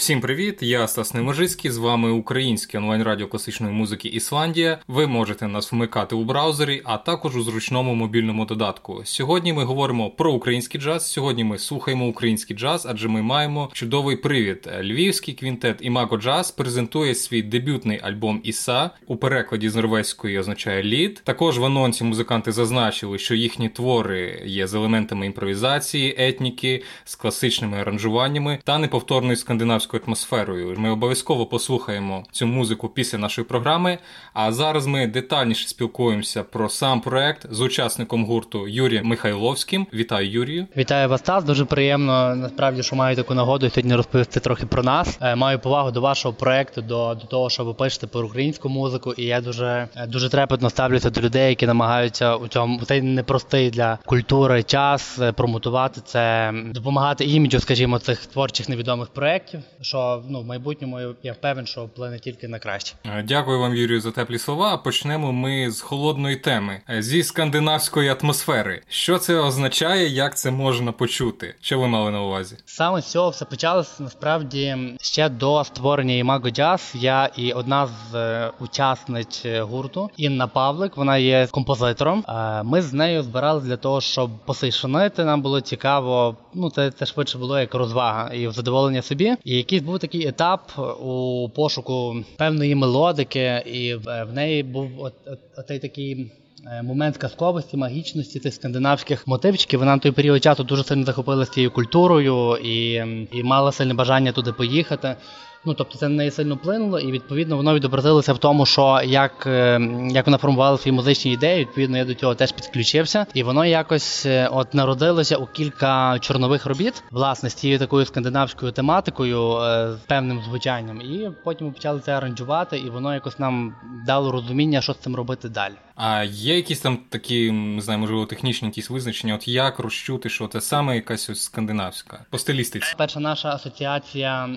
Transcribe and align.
Всім 0.00 0.20
привіт! 0.20 0.62
Я 0.62 0.88
Стас 0.88 1.14
Неможицький, 1.14 1.70
з 1.70 1.76
вами 1.76 2.10
українське 2.10 2.78
онлайн-радіо 2.78 3.26
класичної 3.26 3.72
музики 3.72 4.08
Ісландія. 4.08 4.78
Ви 4.88 5.06
можете 5.06 5.48
нас 5.48 5.72
вмикати 5.72 6.14
у 6.14 6.24
браузері, 6.24 6.82
а 6.84 6.96
також 6.96 7.36
у 7.36 7.42
зручному 7.42 7.94
мобільному 7.94 8.44
додатку. 8.44 9.00
Сьогодні 9.04 9.52
ми 9.52 9.64
говоримо 9.64 10.10
про 10.10 10.32
український 10.32 10.80
джаз. 10.80 11.10
Сьогодні 11.10 11.44
ми 11.44 11.58
слухаємо 11.58 12.06
український 12.06 12.56
джаз, 12.56 12.86
адже 12.90 13.08
ми 13.08 13.22
маємо 13.22 13.70
чудовий 13.72 14.16
привід. 14.16 14.70
Львівський 14.80 15.34
квінтет 15.34 15.78
Імаго 15.80 16.16
Джаз 16.16 16.50
презентує 16.50 17.14
свій 17.14 17.42
дебютний 17.42 18.00
альбом 18.02 18.40
Іса 18.44 18.90
у 19.06 19.16
перекладі 19.16 19.68
з 19.68 19.76
норвезької 19.76 20.38
означає 20.38 20.82
лід. 20.82 21.22
Також 21.24 21.58
в 21.58 21.64
анонсі 21.64 22.04
музиканти 22.04 22.52
зазначили, 22.52 23.18
що 23.18 23.34
їхні 23.34 23.68
твори 23.68 24.42
є 24.46 24.66
з 24.66 24.74
елементами 24.74 25.26
імпровізації, 25.26 26.14
етніки, 26.18 26.82
з 27.04 27.14
класичними 27.14 27.80
аранжуваннями 27.80 28.58
та 28.64 28.78
неповторною 28.78 29.36
скандинавською 29.36 29.89
українською 29.90 30.02
атмосферою. 30.06 30.74
Ми 30.78 30.90
обов'язково 30.90 31.46
послухаємо 31.46 32.24
цю 32.32 32.46
музику 32.46 32.88
після 32.88 33.18
нашої 33.18 33.46
програми. 33.46 33.98
А 34.32 34.52
зараз 34.52 34.86
ми 34.86 35.06
детальніше 35.06 35.68
спілкуємося 35.68 36.42
про 36.42 36.68
сам 36.68 37.00
проект 37.00 37.46
з 37.50 37.60
учасником 37.60 38.24
гурту 38.24 38.68
Юрієм 38.68 39.06
Михайловським. 39.06 39.86
Вітаю, 39.94 40.30
Юрію! 40.30 40.66
Вітаю 40.76 41.08
вас, 41.08 41.20
Стас. 41.20 41.44
Дуже 41.44 41.64
приємно 41.64 42.34
насправді, 42.34 42.82
що 42.82 42.96
маю 42.96 43.16
таку 43.16 43.34
нагоду 43.34 43.70
сьогодні 43.70 43.94
розповісти 43.94 44.40
трохи 44.40 44.66
про 44.66 44.82
нас. 44.82 45.18
Е, 45.20 45.36
маю 45.36 45.58
повагу 45.58 45.90
до 45.90 46.00
вашого 46.00 46.34
проекту, 46.34 46.82
до 46.82 47.14
до 47.14 47.26
того, 47.26 47.50
що 47.50 47.64
ви 47.64 47.74
пишете 47.74 48.06
про 48.06 48.26
українську 48.26 48.68
музику, 48.68 49.12
і 49.12 49.24
я 49.24 49.40
дуже 49.40 49.88
е, 49.96 50.06
дуже 50.06 50.28
трепетно 50.28 50.70
ставлюся 50.70 51.10
до 51.10 51.20
людей, 51.20 51.48
які 51.48 51.66
намагаються 51.66 52.36
у 52.36 52.48
цьому 52.48 52.84
цей 52.84 53.02
непростий 53.02 53.70
для 53.70 53.98
культури 54.06 54.62
час 54.62 55.18
е, 55.18 55.32
промотувати 55.32 56.00
це, 56.04 56.52
допомагати 56.74 57.24
іміджу, 57.24 57.60
скажімо, 57.60 57.98
цих 57.98 58.26
творчих 58.26 58.68
невідомих 58.68 59.08
проєктів 59.08 59.60
що 59.80 60.22
ну 60.28 60.40
в 60.40 60.46
майбутньому 60.46 61.00
я 61.22 61.32
впевнений, 61.32 61.66
що 61.66 61.84
вплине 61.84 62.18
тільки 62.18 62.48
на 62.48 62.58
краще. 62.58 62.94
Е, 63.04 63.24
дякую 63.28 63.60
вам, 63.60 63.74
Юрію, 63.74 64.00
за 64.00 64.10
теплі 64.10 64.38
слова. 64.38 64.76
Почнемо 64.76 65.32
ми 65.32 65.70
з 65.70 65.80
холодної 65.80 66.36
теми 66.36 66.80
е, 66.90 67.02
зі 67.02 67.22
скандинавської 67.22 68.16
атмосфери. 68.20 68.82
Що 68.88 69.18
це 69.18 69.34
означає, 69.34 70.08
як 70.08 70.36
це 70.36 70.50
можна 70.50 70.92
почути? 70.92 71.54
Що 71.60 71.78
ви 71.78 71.88
мали 71.88 72.10
на 72.10 72.22
увазі? 72.22 72.56
Саме 72.64 73.00
з 73.00 73.10
цього 73.10 73.30
все 73.30 73.44
почалося 73.44 74.02
насправді 74.02 74.76
ще 75.00 75.28
до 75.28 75.64
створення 75.64 76.14
Імаго 76.14 76.50
Джаз. 76.50 76.92
Я 76.94 77.30
і 77.36 77.52
одна 77.52 77.86
з 77.86 78.14
е, 78.14 78.50
учасниць 78.60 79.46
гурту 79.46 80.10
Інна 80.16 80.46
Павлик. 80.46 80.96
Вона 80.96 81.18
є 81.18 81.48
композитором. 81.50 82.24
Ми 82.64 82.82
з 82.82 82.92
нею 82.92 83.22
збирали 83.22 83.60
для 83.60 83.76
того, 83.76 84.00
щоб 84.00 84.30
посейшонити. 84.44 85.24
Нам 85.24 85.42
було 85.42 85.60
цікаво. 85.60 86.36
Ну 86.54 86.70
це 86.70 86.90
це 86.90 87.06
швидше 87.06 87.38
було 87.38 87.60
як 87.60 87.74
розвага 87.74 88.30
і 88.34 88.52
задоволення 88.52 89.02
собі. 89.02 89.36
І 89.44 89.56
якийсь 89.72 89.90
був 89.90 89.98
такий 89.98 90.26
етап 90.26 90.72
у 91.02 91.48
пошуку 91.54 92.16
певної 92.36 92.74
мелодики, 92.74 93.62
і 93.66 93.94
в 93.94 94.32
неї 94.32 94.62
був 94.62 94.90
от, 94.98 95.14
от, 95.26 95.38
от 95.58 95.80
такий. 95.80 96.32
Е, 96.66 96.82
момент 96.82 97.16
казковості, 97.16 97.76
магічності 97.76 98.40
цих 98.40 98.54
скандинавських 98.54 99.26
мотивчиків. 99.26 99.78
Вона 99.78 99.92
на 99.92 99.98
той 99.98 100.12
період 100.12 100.42
часу 100.42 100.64
дуже 100.64 100.84
сильно 100.84 101.04
захопилася 101.04 101.52
цією 101.52 101.70
культурою 101.70 102.56
і 102.56 102.92
і 103.32 103.42
мала 103.42 103.72
сильне 103.72 103.94
бажання 103.94 104.32
туди 104.32 104.52
поїхати. 104.52 105.16
Ну 105.64 105.74
тобто 105.74 105.98
це 105.98 106.08
на 106.08 106.14
неї 106.14 106.30
сильно 106.30 106.54
вплинуло, 106.54 107.00
і 107.00 107.12
відповідно 107.12 107.56
воно 107.56 107.74
відобразилося 107.74 108.32
в 108.32 108.38
тому, 108.38 108.66
що 108.66 109.00
як 109.04 109.46
е, 109.46 109.80
як 110.10 110.26
вона 110.26 110.38
формувала 110.38 110.78
свої 110.78 110.96
музичні 110.96 111.32
ідеї, 111.32 111.60
відповідно 111.60 111.98
я 111.98 112.04
до 112.04 112.14
цього 112.14 112.34
теж 112.34 112.52
підключився, 112.52 113.26
і 113.34 113.42
воно 113.42 113.64
якось 113.64 114.26
е, 114.26 114.48
от 114.52 114.74
народилося 114.74 115.36
у 115.36 115.46
кілька 115.46 116.18
чорнових 116.18 116.66
робіт, 116.66 117.02
власне, 117.10 117.50
з 117.50 117.54
цією 117.54 117.78
такою 117.78 118.06
скандинавською 118.06 118.72
тематикою, 118.72 119.56
е, 119.56 119.92
з 119.92 120.06
певним 120.06 120.42
звучанням. 120.42 121.00
І 121.00 121.30
потім 121.44 121.72
почали 121.72 122.00
це 122.00 122.12
аранжувати, 122.12 122.78
і 122.78 122.90
воно 122.90 123.14
якось 123.14 123.38
нам 123.38 123.74
дало 124.06 124.32
розуміння, 124.32 124.80
що 124.80 124.92
з 124.92 124.98
цим 124.98 125.16
робити 125.16 125.48
далі. 125.48 125.74
А 126.02 126.24
є 126.24 126.56
якісь 126.56 126.80
там 126.80 126.98
такі, 127.08 127.52
не 127.52 127.82
знаю, 127.82 128.00
можливо, 128.00 128.26
технічні 128.26 128.68
якісь 128.68 128.90
визначення, 128.90 129.34
от 129.34 129.48
як 129.48 129.78
розчути, 129.78 130.28
що 130.28 130.48
це 130.48 130.60
саме 130.60 130.94
якась 130.94 131.30
ось 131.30 131.42
скандинавська 131.42 132.24
по 132.30 132.38
стилістиці? 132.38 132.94
Перша 132.98 133.20
наша 133.20 133.48
асоціація 133.48 134.48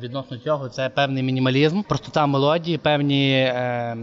відносно 0.00 0.38
цього 0.38 0.68
це 0.68 0.88
певний 0.88 1.22
мінімалізм, 1.22 1.82
простота 1.82 2.26
мелодії, 2.26 2.78
певні 2.78 3.32
е, 3.32 3.96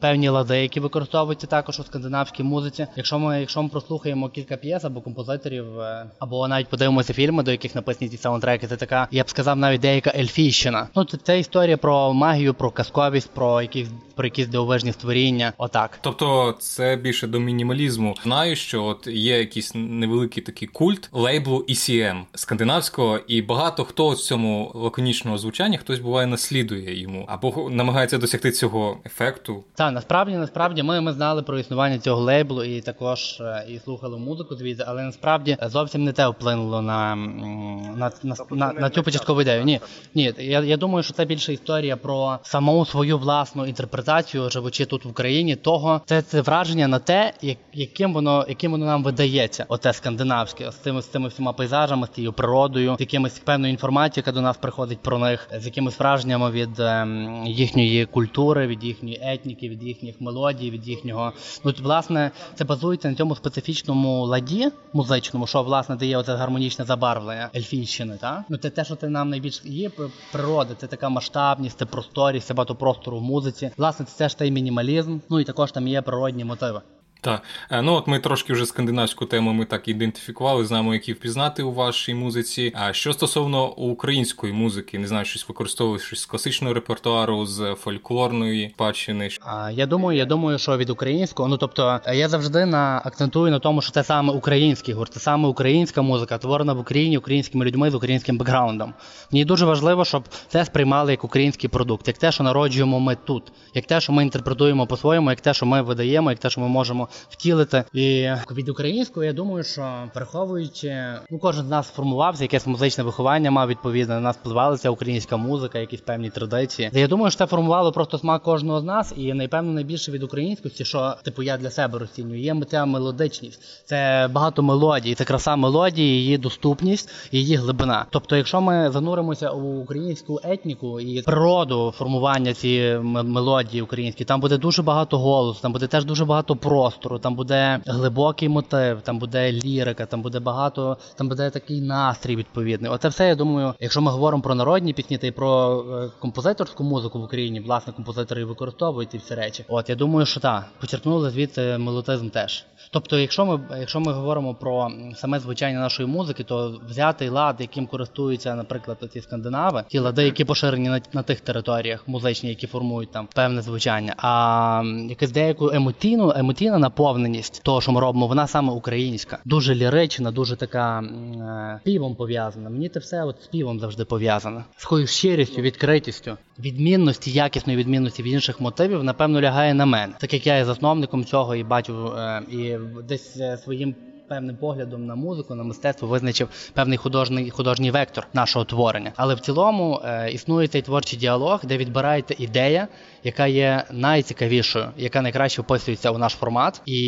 певні 0.00 0.28
лади, 0.28 0.62
які 0.62 0.80
використовуються 0.80 1.46
також 1.46 1.80
у 1.80 1.84
скандинавській 1.84 2.42
музиці. 2.42 2.86
Якщо 2.96 3.18
ми 3.18 3.40
якщо 3.40 3.62
ми 3.62 3.68
прослухаємо 3.68 4.28
кілька 4.28 4.56
п'єс 4.56 4.84
або 4.84 5.00
композиторів, 5.00 5.80
е, 5.80 6.06
або 6.18 6.48
навіть 6.48 6.68
подивимося 6.68 7.12
фільми, 7.12 7.42
до 7.42 7.50
яких 7.50 7.74
написані 7.74 8.10
ці 8.10 8.16
саундтреки, 8.16 8.66
це 8.66 8.76
така, 8.76 9.08
я 9.10 9.22
б 9.22 9.30
сказав, 9.30 9.56
навіть 9.56 9.80
деяка 9.80 10.12
ельфійщина. 10.18 10.88
Ну 10.96 11.04
це, 11.04 11.16
це 11.16 11.38
історія 11.38 11.76
про 11.76 12.12
магію, 12.12 12.54
про 12.54 12.70
казковість, 12.70 13.30
про 13.30 13.62
якісь 13.62 13.88
про 14.14 14.24
якісь 14.24 14.46
дивовижні 14.46 14.92
створіння. 14.92 15.52
Отак. 15.58 15.98
Тобто 16.00 16.33
це 16.58 16.96
більше 16.96 17.26
до 17.26 17.40
мінімалізму. 17.40 18.14
Знаю, 18.22 18.56
що 18.56 18.84
от 18.84 19.06
є 19.06 19.38
якийсь 19.38 19.72
невеликий 19.74 20.42
такий 20.42 20.68
культ 20.68 21.08
лейблу 21.12 21.64
ECM 21.68 22.22
скандинавського, 22.34 23.18
і 23.28 23.42
багато 23.42 23.84
хто 23.84 24.16
з 24.16 24.26
цьому 24.26 24.72
лаконічного 24.74 25.38
звучання 25.38 25.78
хтось 25.78 25.98
буває 25.98 26.26
наслідує 26.26 27.00
йому 27.00 27.24
або 27.28 27.70
намагається 27.70 28.18
досягти 28.18 28.50
цього 28.50 28.98
ефекту. 29.06 29.64
Так, 29.74 29.92
насправді, 29.92 30.36
насправді, 30.36 30.82
ми 30.82 31.00
ми 31.00 31.12
знали 31.12 31.42
про 31.42 31.58
існування 31.58 31.98
цього 31.98 32.22
лейблу 32.22 32.64
і 32.64 32.80
також 32.80 33.40
е, 33.40 33.66
і 33.68 33.78
слухали 33.78 34.18
музику 34.18 34.54
звідси, 34.54 34.84
але 34.86 35.02
насправді 35.02 35.56
зовсім 35.62 36.04
не 36.04 36.12
те 36.12 36.28
вплинуло 36.28 36.82
на 36.82 37.16
на, 37.16 38.12
на, 38.22 38.36
на, 38.50 38.72
на 38.72 38.90
цю 38.90 39.02
початкову 39.02 39.42
ідею. 39.42 39.64
Ні, 39.64 39.80
ні, 40.14 40.32
я 40.38 40.60
я 40.60 40.76
думаю, 40.76 41.02
що 41.02 41.14
це 41.14 41.24
більше 41.24 41.52
історія 41.52 41.96
про 41.96 42.38
саму 42.42 42.86
свою 42.86 43.18
власну 43.18 43.66
інтерпретацію, 43.66 44.50
живучи 44.50 44.84
тут 44.84 45.04
в 45.04 45.08
Україні, 45.08 45.56
того 45.56 46.00
це 46.06 46.13
це 46.22 46.40
враження 46.40 46.88
на 46.88 46.98
те, 46.98 47.32
яким 47.72 48.14
воно 48.14 48.46
яким 48.48 48.72
воно 48.72 48.86
нам 48.86 49.02
видається, 49.02 49.66
оте 49.68 49.92
скандинавське 49.92 50.70
з 50.70 50.74
цими 50.74 51.02
з 51.02 51.06
цими 51.06 51.28
всіма 51.28 51.52
пейзажами, 51.52 52.06
з 52.06 52.10
цією 52.10 52.32
природою, 52.32 52.96
з 52.98 53.00
якимось 53.00 53.38
певною 53.38 53.72
інформацією, 53.72 54.14
яка 54.16 54.32
до 54.32 54.40
нас 54.40 54.56
приходить 54.56 54.98
про 54.98 55.18
них, 55.18 55.48
з 55.58 55.66
якимись 55.66 55.98
враженнями 55.98 56.50
від 56.50 56.80
ем, 56.80 57.42
їхньої 57.46 58.06
культури, 58.06 58.66
від 58.66 58.84
їхньої 58.84 59.20
етніки, 59.22 59.68
від 59.68 59.82
їхніх 59.82 60.20
мелодій, 60.20 60.70
від 60.70 60.88
їхнього. 60.88 61.32
Ну 61.64 61.72
власне 61.82 62.30
це 62.54 62.64
базується 62.64 63.08
на 63.08 63.14
цьому 63.14 63.36
специфічному 63.36 64.24
ладі 64.24 64.68
музичному, 64.92 65.46
що 65.46 65.62
власне 65.62 65.96
дає 65.96 66.16
оце 66.16 66.34
гармонічне 66.34 66.84
забарвлення 66.84 67.50
ельфійщини. 67.56 68.18
Та 68.20 68.44
ну 68.48 68.56
це 68.56 68.70
те, 68.70 68.84
що 68.84 68.96
це 68.96 69.08
нам 69.08 69.30
найбільш 69.30 69.62
є 69.64 69.90
природа, 70.32 70.74
це 70.74 70.86
така 70.86 71.08
масштабність, 71.08 71.78
це 71.78 71.84
просторість, 71.84 72.46
це 72.46 72.54
багато 72.54 72.74
простору 72.74 73.18
в 73.18 73.22
музиці. 73.22 73.70
Власне, 73.76 74.06
це 74.06 74.18
теж 74.18 74.34
той 74.34 74.50
мінімалізм. 74.50 75.18
Ну 75.30 75.40
і 75.40 75.44
також 75.44 75.72
там 75.72 75.88
є 75.88 76.02
природні 76.04 76.44
мотиви. 76.44 76.82
Так, 77.24 77.42
е, 77.70 77.82
ну 77.82 77.94
от 77.94 78.06
ми 78.06 78.18
трошки 78.18 78.52
вже 78.52 78.66
скандинавську 78.66 79.26
тему 79.26 79.52
ми 79.52 79.64
так 79.64 79.88
ідентифікували, 79.88 80.64
знаємо, 80.64 80.94
які 80.94 81.12
впізнати 81.12 81.62
у 81.62 81.72
вашій 81.72 82.14
музиці. 82.14 82.72
А 82.76 82.92
що 82.92 83.12
стосовно 83.12 83.68
української 83.68 84.52
музики, 84.52 84.98
не 84.98 85.06
знаю, 85.06 85.24
щось 85.24 85.48
використовуєш 85.48 86.02
щось 86.02 86.20
з 86.20 86.26
класичного 86.26 86.74
репертуару, 86.74 87.46
з 87.46 87.74
фольклорної 87.74 88.70
спадщини? 88.74 89.28
Я 89.72 89.86
думаю, 89.86 90.18
я 90.18 90.24
думаю, 90.24 90.58
що 90.58 90.76
від 90.76 90.90
українського, 90.90 91.48
ну 91.48 91.56
тобто 91.56 92.00
я 92.14 92.28
завжди 92.28 92.66
на 92.66 93.02
акцентую 93.04 93.50
на 93.50 93.58
тому, 93.58 93.82
що 93.82 93.92
це 93.92 94.04
саме 94.04 94.32
український 94.32 94.94
гурт, 94.94 95.12
це 95.12 95.20
саме 95.20 95.48
українська 95.48 96.02
музика, 96.02 96.38
творена 96.38 96.72
в 96.72 96.78
Україні 96.78 97.18
українськими 97.18 97.64
людьми 97.64 97.90
з 97.90 97.94
українським 97.94 98.38
бекграундом. 98.38 98.94
Мені 99.32 99.44
дуже 99.44 99.66
важливо, 99.66 100.04
щоб 100.04 100.24
це 100.48 100.64
сприймали 100.64 101.10
як 101.10 101.24
український 101.24 101.70
продукт, 101.70 102.08
як 102.08 102.18
те, 102.18 102.32
що 102.32 102.44
народжуємо 102.44 103.00
ми 103.00 103.16
тут, 103.24 103.52
як 103.74 103.86
те, 103.86 104.00
що 104.00 104.12
ми 104.12 104.22
інтерпретуємо 104.22 104.86
по-своєму, 104.86 105.30
як 105.30 105.40
те, 105.40 105.54
що 105.54 105.66
ми 105.66 105.82
видаємо, 105.82 106.30
як 106.30 106.38
те, 106.38 106.50
що 106.50 106.60
ми 106.60 106.68
можемо 106.68 107.08
втілити. 107.28 107.84
І 107.92 108.28
від 108.50 108.68
українського 108.68 109.24
я 109.24 109.32
думаю, 109.32 109.64
що 109.64 110.08
враховуючи, 110.14 111.04
ну 111.30 111.38
кожен 111.38 111.66
з 111.66 111.68
нас 111.68 111.88
сформувався, 111.88 112.44
якесь 112.44 112.66
музичне 112.66 113.04
виховання 113.04 113.50
мав 113.50 113.68
відповідно 113.68 114.14
на 114.14 114.20
нас 114.20 114.36
впливалася 114.36 114.90
українська 114.90 115.36
музика, 115.36 115.78
якісь 115.78 116.00
певні 116.00 116.30
традиції. 116.30 116.90
Я 116.92 117.08
думаю, 117.08 117.30
що 117.30 117.38
це 117.38 117.46
формувало 117.46 117.92
просто 117.92 118.18
смак 118.18 118.42
кожного 118.42 118.80
з 118.80 118.84
нас, 118.84 119.14
і 119.16 119.34
напевно 119.34 119.72
найбільше 119.72 120.12
від 120.12 120.22
українськості, 120.22 120.84
що 120.84 121.14
типу 121.22 121.42
я 121.42 121.56
для 121.56 121.70
себе 121.70 121.98
розцінюю, 121.98 122.40
є 122.40 122.56
ця 122.70 122.84
мелодичність, 122.84 123.60
це 123.84 124.28
багато 124.32 124.62
мелодій, 124.62 125.14
це 125.14 125.24
краса 125.24 125.56
мелодії, 125.56 126.22
її 126.22 126.38
доступність, 126.38 127.10
її 127.32 127.56
глибина. 127.56 128.06
Тобто, 128.10 128.36
якщо 128.36 128.60
ми 128.60 128.90
зануримося 128.90 129.50
у 129.50 129.80
українську 129.80 130.40
етніку 130.44 131.00
і 131.00 131.22
природу 131.22 131.94
формування 131.96 132.54
цієї 132.54 132.98
мелодії 132.98 133.82
української, 133.82 134.26
там 134.26 134.40
буде 134.40 134.58
дуже 134.58 134.82
багато 134.82 135.18
голосу, 135.18 135.62
там 135.62 135.72
буде 135.72 135.86
теж 135.86 136.04
дуже 136.04 136.24
багато 136.24 136.56
простору 136.56 137.03
простору, 137.04 137.18
там 137.18 137.34
буде 137.34 137.80
глибокий 137.86 138.48
мотив, 138.48 139.00
там 139.02 139.18
буде 139.18 139.52
лірика, 139.52 140.06
там 140.06 140.22
буде 140.22 140.40
багато, 140.40 140.96
там 141.16 141.28
буде 141.28 141.50
такий 141.50 141.80
настрій 141.80 142.36
відповідний. 142.36 142.90
Оце 142.90 143.08
все 143.08 143.28
я 143.28 143.34
думаю, 143.34 143.74
якщо 143.80 144.00
ми 144.00 144.10
говоримо 144.10 144.42
про 144.42 144.54
народні 144.54 144.92
пісні 144.92 145.18
та 145.18 145.26
й 145.26 145.30
про 145.30 145.84
е, 146.04 146.10
композиторську 146.20 146.84
музику 146.84 147.20
в 147.20 147.24
Україні, 147.24 147.60
власне, 147.60 147.92
композитори 147.92 148.42
і 148.42 148.44
використовують 148.44 149.10
ці 149.10 149.18
всі 149.18 149.34
речі. 149.34 149.64
От 149.68 149.88
я 149.88 149.94
думаю, 149.94 150.26
що 150.26 150.40
так, 150.40 150.64
почерпнули 150.80 151.30
звідти 151.30 151.78
мелотизм 151.78 152.28
теж. 152.28 152.64
Тобто, 152.90 153.18
якщо 153.18 153.46
ми 153.46 153.60
якщо 153.78 154.00
ми 154.00 154.12
говоримо 154.12 154.54
про 154.54 154.90
саме 155.16 155.40
звучання 155.40 155.80
нашої 155.80 156.08
музики, 156.08 156.44
то 156.44 156.80
взятий 156.88 157.28
лад, 157.28 157.56
яким 157.58 157.86
користуються, 157.86 158.54
наприклад, 158.54 158.98
ці 159.12 159.20
скандинави, 159.20 159.84
ті 159.88 159.98
лади, 159.98 160.24
які 160.24 160.44
поширені 160.44 160.88
на, 160.88 161.00
на 161.12 161.22
тих 161.22 161.40
територіях 161.40 162.08
музичні, 162.08 162.48
які 162.48 162.66
формують 162.66 163.12
там 163.12 163.28
певне 163.34 163.62
звучання. 163.62 164.14
А 164.16 164.82
якась 165.08 165.30
деяку 165.30 165.70
емоційну 165.70 166.32
емоційна 166.36 166.78
наповненість 166.94 167.62
того, 167.62 167.80
що 167.80 167.92
ми 167.92 168.00
робимо, 168.00 168.26
вона 168.26 168.46
саме 168.46 168.72
українська, 168.72 169.38
дуже 169.44 169.74
лірична, 169.74 170.30
дуже 170.30 170.56
така 170.56 171.00
е, 171.00 171.80
співом 171.82 172.14
пов'язана. 172.14 172.70
Мені 172.70 172.88
це 172.88 173.00
все 173.00 173.24
от 173.24 173.42
співом 173.42 173.80
завжди 173.80 174.04
пов'язано. 174.04 174.64
З 174.76 174.82
такою 174.82 175.06
щирістю, 175.06 175.62
відкритістю, 175.62 176.36
відмінності, 176.58 177.30
якісної 177.30 177.78
відмінності 177.78 178.22
від 178.22 178.32
інших 178.32 178.60
мотивів, 178.60 179.04
напевно, 179.04 179.40
лягає 179.40 179.74
на 179.74 179.86
мене, 179.86 180.14
так 180.20 180.32
як 180.34 180.46
я 180.46 180.56
є 180.56 180.64
засновником 180.64 181.24
цього 181.24 181.54
і 181.54 181.64
бачу 181.64 182.12
е, 182.18 182.42
і 182.50 182.76
десь 183.08 183.36
е, 183.36 183.56
своїм 183.56 183.94
певним 184.28 184.56
поглядом 184.56 185.06
на 185.06 185.14
музику, 185.14 185.54
на 185.54 185.62
мистецтво 185.62 186.08
визначив 186.08 186.48
певний 186.72 186.98
художній 186.98 187.50
художній 187.50 187.90
вектор 187.90 188.26
нашого 188.32 188.64
творення. 188.64 189.12
Але 189.16 189.34
в 189.34 189.40
цілому 189.40 190.00
е, 190.04 190.30
існує 190.32 190.68
цей 190.68 190.82
творчий 190.82 191.18
діалог, 191.18 191.60
де 191.64 191.76
відбирається 191.76 192.34
ідея, 192.38 192.88
яка 193.24 193.46
є 193.46 193.84
найцікавішою, 193.90 194.88
яка 194.96 195.22
найкраще 195.22 195.62
вписується 195.62 196.10
у 196.10 196.18
наш 196.18 196.32
формат, 196.32 196.82
і 196.86 197.00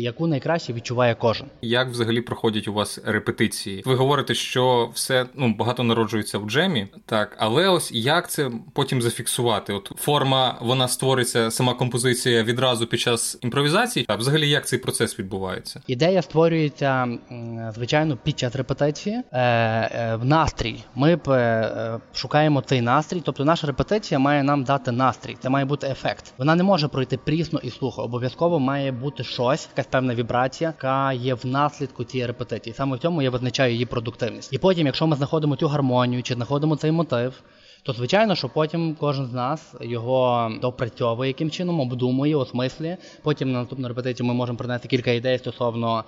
яку 0.00 0.26
найкраще 0.26 0.72
відчуває 0.72 1.14
кожен. 1.14 1.46
Як 1.62 1.88
взагалі 1.88 2.20
проходять 2.20 2.68
у 2.68 2.72
вас 2.72 3.00
репетиції? 3.04 3.82
Ви 3.86 3.94
говорите, 3.94 4.34
що 4.34 4.90
все 4.94 5.26
ну 5.34 5.54
багато 5.58 5.82
народжується 5.82 6.38
в 6.38 6.50
джемі, 6.50 6.86
так 7.06 7.36
але 7.38 7.68
ось 7.68 7.92
як 7.92 8.30
це 8.30 8.50
потім 8.72 9.02
зафіксувати? 9.02 9.72
От 9.72 9.92
форма 9.96 10.58
вона 10.60 10.88
створиться, 10.88 11.50
сама 11.50 11.74
композиція 11.74 12.42
відразу 12.42 12.86
під 12.86 13.00
час 13.00 13.38
імпровізації. 13.42 14.06
А 14.08 14.16
взагалі 14.16 14.48
як 14.50 14.66
цей 14.66 14.78
процес 14.78 15.18
відбувається? 15.18 15.80
Ідея 15.86 16.22
створюється 16.68 17.18
звичайно 17.74 18.16
під 18.16 18.38
час 18.38 18.56
репетиції 18.56 19.22
е, 19.32 19.40
е, 19.40 20.16
в 20.16 20.24
настрій. 20.24 20.84
Ми 20.94 21.20
шукаємо 22.14 22.60
цей 22.60 22.80
настрій, 22.80 23.22
тобто 23.24 23.44
наша 23.44 23.66
репетиція 23.66 24.18
має 24.18 24.42
нам 24.42 24.64
дати 24.64 24.92
настрій. 24.92 25.36
Це 25.40 25.48
має 25.48 25.64
бути 25.64 25.86
ефект. 25.86 26.34
Вона 26.38 26.54
не 26.54 26.62
може 26.62 26.88
пройти 26.88 27.16
прісно 27.16 27.60
і 27.62 27.70
сухо. 27.70 28.02
Обов'язково 28.02 28.60
має 28.60 28.92
бути 28.92 29.24
щось, 29.24 29.68
якась 29.72 29.86
певна 29.86 30.14
вібрація, 30.14 30.70
яка 30.70 31.12
є 31.12 31.34
в 31.34 31.46
наслідку 31.46 32.04
цієї 32.04 32.26
репетиції. 32.26 32.74
Саме 32.74 32.96
в 32.96 32.98
цьому 32.98 33.22
я 33.22 33.30
визначаю 33.30 33.72
її 33.72 33.86
продуктивність. 33.86 34.52
І 34.52 34.58
потім, 34.58 34.86
якщо 34.86 35.06
ми 35.06 35.16
знаходимо 35.16 35.56
цю 35.56 35.68
гармонію 35.68 36.22
чи 36.22 36.34
знаходимо 36.34 36.76
цей 36.76 36.92
мотив. 36.92 37.42
То 37.84 37.92
звичайно, 37.92 38.34
що 38.34 38.48
потім 38.48 38.96
кожен 39.00 39.26
з 39.26 39.32
нас 39.32 39.74
його 39.80 40.52
допрацьовує 40.62 41.28
яким 41.28 41.50
чином, 41.50 41.80
обдумує, 41.80 42.36
осмислює. 42.36 42.96
Потім 43.22 43.52
на 43.52 43.58
наступну 43.58 43.88
репетицію 43.88 44.26
ми 44.26 44.34
можемо 44.34 44.58
принести 44.58 44.88
кілька 44.88 45.10
ідей 45.10 45.38
стосовно 45.38 46.04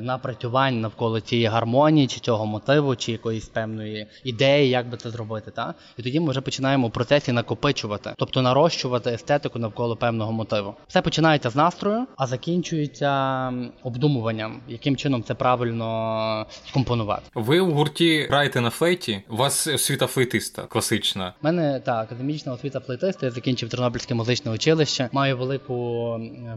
напрацювань 0.00 0.80
навколо 0.80 1.20
цієї 1.20 1.46
гармонії, 1.46 2.06
чи 2.06 2.20
цього 2.20 2.46
мотиву, 2.46 2.96
чи 2.96 3.12
якоїсь 3.12 3.48
певної 3.48 4.06
ідеї, 4.24 4.68
як 4.68 4.88
би 4.88 4.96
це 4.96 5.10
зробити. 5.10 5.50
Та? 5.50 5.74
І 5.96 6.02
тоді 6.02 6.20
ми 6.20 6.30
вже 6.30 6.40
починаємо 6.40 6.88
в 6.88 6.90
процесі 6.90 7.32
накопичувати, 7.32 8.12
тобто 8.16 8.42
нарощувати 8.42 9.10
естетику 9.10 9.58
навколо 9.58 9.96
певного 9.96 10.32
мотиву. 10.32 10.74
Все 10.88 11.02
починається 11.02 11.50
з 11.50 11.56
настрою, 11.56 12.06
а 12.16 12.26
закінчується 12.26 13.52
обдумуванням, 13.82 14.60
яким 14.68 14.96
чином 14.96 15.22
це 15.22 15.34
правильно 15.34 16.46
скомпонувати. 16.68 17.22
Ви 17.34 17.60
у 17.60 17.72
гурті 17.72 18.26
граєте 18.30 18.60
на 18.60 18.70
флейті, 18.70 19.22
у 19.30 19.36
вас 19.36 19.66
освіта 19.66 20.06
флейтиста 20.06 20.62
класична. 20.62 21.34
У 21.42 21.46
мене 21.46 21.80
так, 21.84 22.02
академічна 22.02 22.52
освіта 22.52 22.80
флейтиста, 22.80 23.26
я 23.26 23.32
закінчив 23.32 23.68
Тернопільське 23.68 24.14
музичне 24.14 24.52
училище. 24.52 25.08
Маю 25.12 25.36
велику 25.36 25.76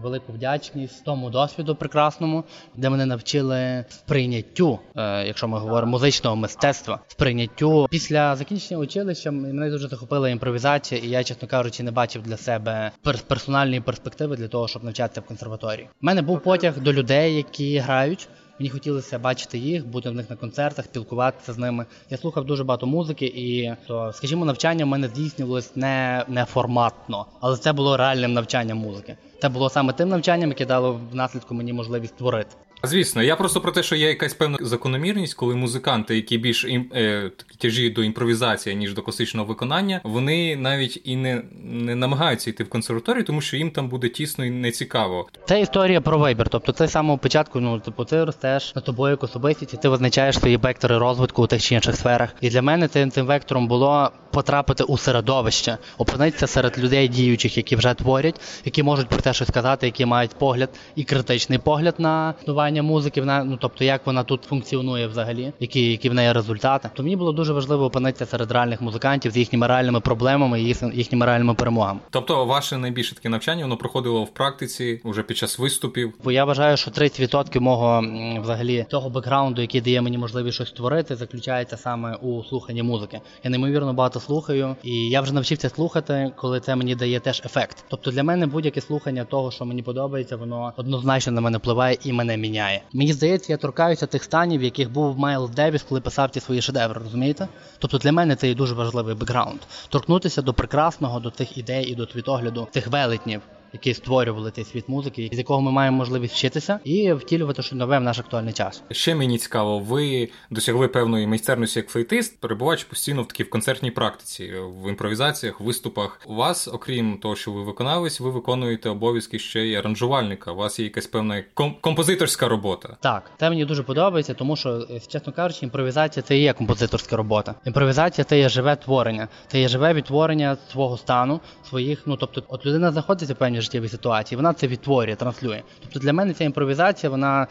велику 0.02 0.34
вдячність 0.34 1.06
тому 1.06 1.30
досвіду 1.30 1.76
прекрасному, 1.76 2.44
де 2.76 2.89
мене 2.90 3.06
навчили 3.06 3.86
сприйняттю, 3.90 4.80
е, 4.96 5.28
якщо 5.28 5.48
ми 5.48 5.60
говоримо 5.60 5.92
музичного 5.92 6.36
мистецтва, 6.36 7.00
сприйняттю 7.08 7.88
після 7.90 8.36
закінчення 8.36 8.80
училища 8.80 9.32
мене 9.32 9.70
дуже 9.70 9.88
захопила 9.88 10.30
імпровізація, 10.30 11.02
і 11.02 11.08
я, 11.08 11.24
чесно 11.24 11.48
кажучи, 11.48 11.84
не 11.84 11.92
бачив 11.92 12.22
для 12.22 12.38
себе 12.38 12.92
персональної 13.28 13.82
перспективи 13.82 14.36
для 14.36 14.48
того, 14.48 14.68
щоб 14.68 14.84
навчатися 14.84 15.22
в 15.22 15.26
консерваторії. 15.26 15.88
У 16.02 16.06
мене 16.06 16.22
був 16.22 16.40
потяг 16.42 16.80
до 16.80 16.94
людей, 16.94 17.36
які 17.36 17.78
грають. 17.78 18.30
Мені 18.60 18.70
хотілося 18.70 19.20
бачити 19.20 19.58
їх, 19.58 19.88
бути 19.88 20.10
в 20.10 20.14
них 20.14 20.30
на 20.30 20.36
концертах, 20.36 20.86
спілкуватися 20.86 21.54
з 21.54 21.58
ними. 21.58 21.86
Я 22.10 22.18
слухав 22.18 22.46
дуже 22.46 22.64
багато 22.64 22.88
музики, 22.88 23.26
і 23.26 23.74
то, 23.88 24.14
скажімо, 24.14 24.46
навчання 24.46 24.86
в 24.86 24.88
мене 24.88 25.08
здійснювалось 25.08 25.76
не 25.76 26.26
не 26.28 26.46
форматно, 26.46 27.26
але 27.42 27.58
це 27.58 27.74
було 27.74 27.98
реальним 27.98 28.34
навчанням 28.34 28.78
музики. 28.78 29.18
Це 29.42 29.50
було 29.50 29.70
саме 29.70 29.94
тим 29.94 30.10
навчанням, 30.10 30.50
яке 30.50 30.66
дало 30.66 31.00
в 31.12 31.16
наслідку 31.16 31.54
мені 31.54 31.74
можливість 31.74 32.18
творити. 32.18 32.56
Звісно, 32.84 33.24
я 33.24 33.36
просто 33.36 33.62
про 33.62 33.72
те, 33.72 33.84
що 33.84 33.96
є 33.96 34.08
якась 34.08 34.34
певна 34.34 34.58
закономірність, 34.62 35.34
коли 35.34 35.56
музиканти, 35.56 36.16
які 36.16 36.38
більш 36.38 36.66
ім, 36.66 36.92
е, 36.96 37.32
тяжіють 37.58 37.94
до 37.94 38.04
імпровізації, 38.04 38.76
ніж 38.76 38.94
до 38.94 39.02
класичного 39.02 39.48
виконання, 39.48 40.02
вони 40.04 40.56
навіть 40.56 41.02
і 41.04 41.16
не 41.16 41.44
не 41.64 41.96
намагаються 41.96 42.50
йти 42.50 42.64
в 42.64 42.70
консерваторію, 42.70 43.24
тому 43.24 43.42
що 43.42 43.58
їм 43.58 43.72
там 43.72 43.90
буде 43.90 44.10
тісно 44.10 44.46
і 44.46 44.50
нецікаво. 44.50 45.28
Це 45.46 45.62
історія 45.62 46.02
про 46.02 46.18
вибір. 46.18 46.50
Тобто, 46.50 46.72
це 46.72 46.88
самого 46.88 47.18
початку, 47.18 47.60
ну 47.60 47.80
типу, 47.80 48.06
ти 48.06 48.24
ростеш 48.24 48.76
на 48.76 48.82
тобою 48.82 49.12
як 49.12 49.24
особистість, 49.24 49.74
і 49.74 49.78
ти 49.78 49.90
визначаєш 49.90 50.40
свої 50.40 50.58
вектори 50.58 50.98
розвитку 50.98 51.44
у 51.44 51.48
тих 51.48 51.62
чи 51.62 51.76
інших 51.76 51.96
сферах. 51.96 52.30
І 52.42 52.50
для 52.50 52.62
мене 52.62 52.88
цим 52.88 53.12
цим 53.12 53.26
вектором 53.26 53.68
було 53.68 54.12
потрапити 54.32 54.84
у 54.84 54.98
середовище, 54.98 55.78
опинитися 55.98 56.48
серед 56.48 56.80
людей 56.80 57.08
діючих, 57.08 57.58
які 57.58 57.76
вже 57.76 57.94
творять, 57.94 58.42
які 58.66 58.84
можуть 58.84 59.08
про 59.08 59.22
те 59.22 59.34
щось 59.34 59.48
сказати, 59.48 59.86
які 59.86 60.06
мають 60.06 60.32
погляд 60.40 60.70
і 60.96 61.04
критичний 61.04 61.60
погляд 61.60 61.96
на 61.98 62.34
музики, 62.72 63.22
ну 63.26 63.58
тобто 63.62 63.84
як 63.84 64.06
вона 64.06 64.24
тут 64.24 64.44
функціонує 64.44 65.08
взагалі, 65.08 65.54
які 65.60 65.92
які 65.92 66.10
в 66.10 66.14
неї 66.14 66.32
результати. 66.32 66.90
То 66.94 67.04
мені 67.04 67.16
було 67.16 67.32
дуже 67.32 67.54
важливо 67.54 67.86
опинитися 67.86 68.26
серед 68.26 68.52
реальних 68.52 68.82
музикантів 68.82 69.32
з 69.32 69.38
їхніми 69.38 69.68
реальними 69.68 70.00
проблемами 70.00 70.62
і 70.62 70.76
їхніми 70.94 71.26
реальними 71.26 71.54
перемогами. 71.54 72.00
Тобто, 72.10 72.46
ваше 72.46 72.78
найбільше 72.78 73.16
таке 73.16 73.30
навчання 73.30 73.64
воно 73.64 73.78
проходило 73.78 74.24
в 74.24 74.30
практиці 74.30 75.02
вже 75.06 75.24
під 75.24 75.38
час 75.38 75.60
виступів. 75.60 76.14
Бо 76.24 76.32
я 76.32 76.46
вважаю, 76.46 76.78
що 76.78 76.92
30% 76.92 77.60
мого 77.60 78.04
взагалі 78.42 78.86
того 78.90 79.10
бекграунду, 79.10 79.62
який 79.62 79.82
дає 79.82 80.02
мені 80.02 80.18
можливість 80.18 80.56
щось 80.56 80.70
створити, 80.70 81.16
заключається 81.16 81.78
саме 81.78 82.16
у 82.16 82.44
слуханні 82.44 82.84
музики. 82.84 83.22
Я 83.44 83.50
неймовірно 83.50 83.94
багато 83.94 84.20
слухаю, 84.20 84.76
і 84.84 85.10
я 85.10 85.22
вже 85.22 85.34
навчився 85.34 85.70
слухати, 85.70 86.32
коли 86.36 86.60
це 86.60 86.76
мені 86.76 86.96
дає 86.96 87.20
теж 87.20 87.42
ефект. 87.46 87.86
Тобто 87.88 88.12
для 88.12 88.24
мене 88.24 88.48
будь-яке 88.48 88.82
слухання 88.82 89.26
того, 89.26 89.52
що 89.52 89.66
мені 89.66 89.84
подобається, 89.84 90.36
воно 90.36 90.74
однозначно 90.78 91.34
на 91.34 91.42
мене 91.42 91.58
впливає 91.58 91.98
і 92.04 92.14
мене 92.14 92.38
міняє. 92.38 92.59
Мені 92.94 93.14
здається, 93.14 93.54
я 93.54 93.58
торкаюся 93.58 94.06
тих 94.06 94.24
станів, 94.24 94.62
в 94.62 94.64
яких 94.64 94.92
був 94.92 95.20
Майл 95.20 95.50
Девіс, 95.56 95.84
коли 95.84 96.02
писав 96.02 96.32
ті 96.32 96.40
свої 96.40 96.62
шедеври, 96.62 97.02
розумієте? 97.04 97.48
Тобто 97.80 97.98
для 97.98 98.12
мене 98.12 98.36
це 98.36 98.48
є 98.48 98.56
дуже 98.56 98.76
важливий 98.76 99.16
бекграунд. 99.16 99.60
Торкнутися 99.90 100.42
до 100.42 100.54
прекрасного, 100.54 101.20
до 101.20 101.30
тих 101.30 101.58
ідей 101.58 101.86
і 101.86 101.96
до 101.96 102.08
світогляду 102.08 102.68
цих 102.72 102.88
велетнів 102.88 103.42
які 103.74 103.94
створювали 103.94 104.52
цей 104.52 104.66
світ 104.66 104.90
музики, 104.90 105.30
з 105.34 105.38
якого 105.38 105.62
ми 105.62 105.72
маємо 105.72 105.98
можливість 105.98 106.34
вчитися 106.34 106.80
і 106.84 107.14
втілювати 107.14 107.62
щось 107.62 107.78
нове 107.80 108.00
в 108.00 108.02
наш 108.02 108.20
актуальний 108.20 108.54
час. 108.54 108.84
Ще 108.92 109.16
мені 109.16 109.38
цікаво, 109.38 109.80
ви 109.80 110.30
досягли 110.50 110.88
певної 110.88 111.28
майстерності 111.28 111.80
як 111.80 111.90
флейтист, 111.90 112.40
перебуваючи 112.40 112.86
постійно 112.90 113.24
в 113.24 113.28
такій 113.28 113.44
в 113.44 113.50
концертній 113.50 113.92
практиці, 113.92 114.54
в 114.84 114.90
імпровізаціях, 114.90 115.62
виступах. 115.62 116.22
У 116.28 116.36
вас, 116.36 116.68
окрім 116.68 117.18
того, 117.18 117.36
що 117.36 117.52
ви 117.52 117.64
виконавець, 117.64 118.20
ви 118.20 118.30
виконуєте 118.30 118.90
обов'язки 118.90 119.40
ще 119.40 119.60
й 119.60 119.76
аранжувальника. 119.76 120.52
У 120.52 120.56
вас 120.56 120.80
є 120.80 120.86
якась 120.86 121.08
певна 121.08 121.44
ком- 121.56 121.74
композиторська 121.82 122.48
робота. 122.48 122.98
Так, 123.02 123.32
це 123.40 123.50
мені 123.50 123.66
дуже 123.66 123.84
подобається, 123.84 124.34
тому 124.34 124.56
що, 124.56 124.70
е, 124.70 125.00
чесно 125.08 125.34
кажучи, 125.34 125.66
імпровізація 125.66 126.24
це 126.24 126.38
і 126.38 126.42
є 126.42 126.54
композиторська 126.54 127.16
робота. 127.16 127.56
Імпровізація 127.66 128.26
це 128.26 128.40
є 128.40 128.50
живе 128.50 128.76
творення, 128.76 129.28
це 129.48 129.60
є 129.62 129.68
живе 129.68 129.94
відтворення 129.94 130.58
свого 130.72 130.98
стану, 130.98 131.40
своїх. 131.70 132.02
Ну 132.06 132.16
тобто, 132.16 132.44
от 132.48 132.66
людина 132.66 132.92
знаходиться 132.92 133.34
в 133.34 133.38
певні 133.60 133.66
життєві 133.66 133.90
ситуації. 133.90 134.38
Вона 134.38 134.54
це 134.54 134.68
відтворює, 134.68 135.16
транслює. 135.16 135.62
Тобто 135.82 136.00
для 136.00 136.14
мене 136.14 136.34
ця 136.34 136.44
імпровізація 136.44 137.10
вона 137.10 137.48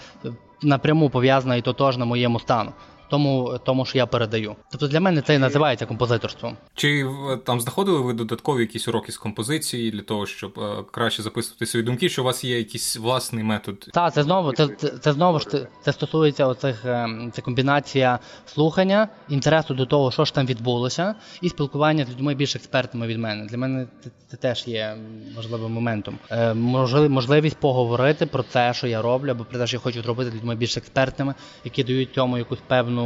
напряму 0.63 1.11
пов'язана 1.11 1.57
і 1.57 1.63
тотожна 1.63 2.05
моєму 2.05 2.41
стану. 2.41 2.73
Тому, 3.11 3.59
тому 3.65 3.85
що 3.85 3.99
я 3.99 4.07
передаю. 4.07 4.57
Тобто 4.71 4.89
для 4.89 5.01
мене 5.01 5.23
це 5.23 5.35
і 5.35 5.39
називається 5.39 5.87
композиторством. 5.87 6.57
Чи 6.75 7.07
там 7.45 7.61
знаходили 7.61 8.01
ви 8.01 8.13
додаткові 8.13 8.61
якісь 8.61 8.89
уроки 8.89 9.13
з 9.13 9.17
композиції 9.17 9.91
для 9.91 10.03
того, 10.03 10.27
щоб 10.27 10.59
е, 10.59 10.85
краще 10.91 11.23
записувати 11.23 11.67
свої 11.67 11.85
думки? 11.85 12.09
Що 12.09 12.23
у 12.23 12.25
вас 12.25 12.45
є 12.45 12.59
якийсь 12.59 12.97
власний 12.97 13.45
метод? 13.45 13.89
Так, 13.93 14.15
це 14.15 14.23
знову 14.23 14.53
це, 14.53 14.69
це, 14.69 14.89
це 14.89 15.13
знову 15.13 15.39
ж 15.39 15.47
це 15.85 15.93
стосується 15.93 16.47
оцих 16.47 16.85
е, 16.85 17.09
це 17.33 17.43
комбінація 17.43 18.19
слухання, 18.47 19.09
інтересу 19.29 19.75
до 19.75 19.87
того, 19.87 20.11
що 20.11 20.25
ж 20.25 20.35
там 20.35 20.47
відбулося, 20.47 21.15
і 21.43 21.49
спілкування 21.49 22.05
з 22.05 22.11
людьми 22.11 22.35
більш 22.35 22.57
експертами 22.57 23.07
від 23.07 23.19
мене. 23.19 23.47
Для 23.47 23.59
мене 23.59 23.87
це, 24.05 24.11
це 24.31 24.37
теж 24.37 24.69
є 24.69 24.97
важливим 25.37 25.73
моментом. 25.73 26.19
Е, 26.31 26.55
можливість 27.09 27.57
поговорити 27.61 28.27
про 28.27 28.43
це, 28.43 28.75
що 28.75 28.87
я 28.87 29.03
роблю, 29.03 29.31
або 29.31 29.45
про 29.45 29.59
те, 29.59 29.67
що 29.67 29.77
я 29.77 29.81
хочу 29.81 30.03
зробити 30.03 30.31
з 30.31 30.35
людьми 30.35 30.55
більш 30.55 30.77
експертними, 30.77 31.35
які 31.65 31.85
дають 31.85 32.15
цьому 32.15 32.39
якусь 32.39 32.59
певну 32.67 32.98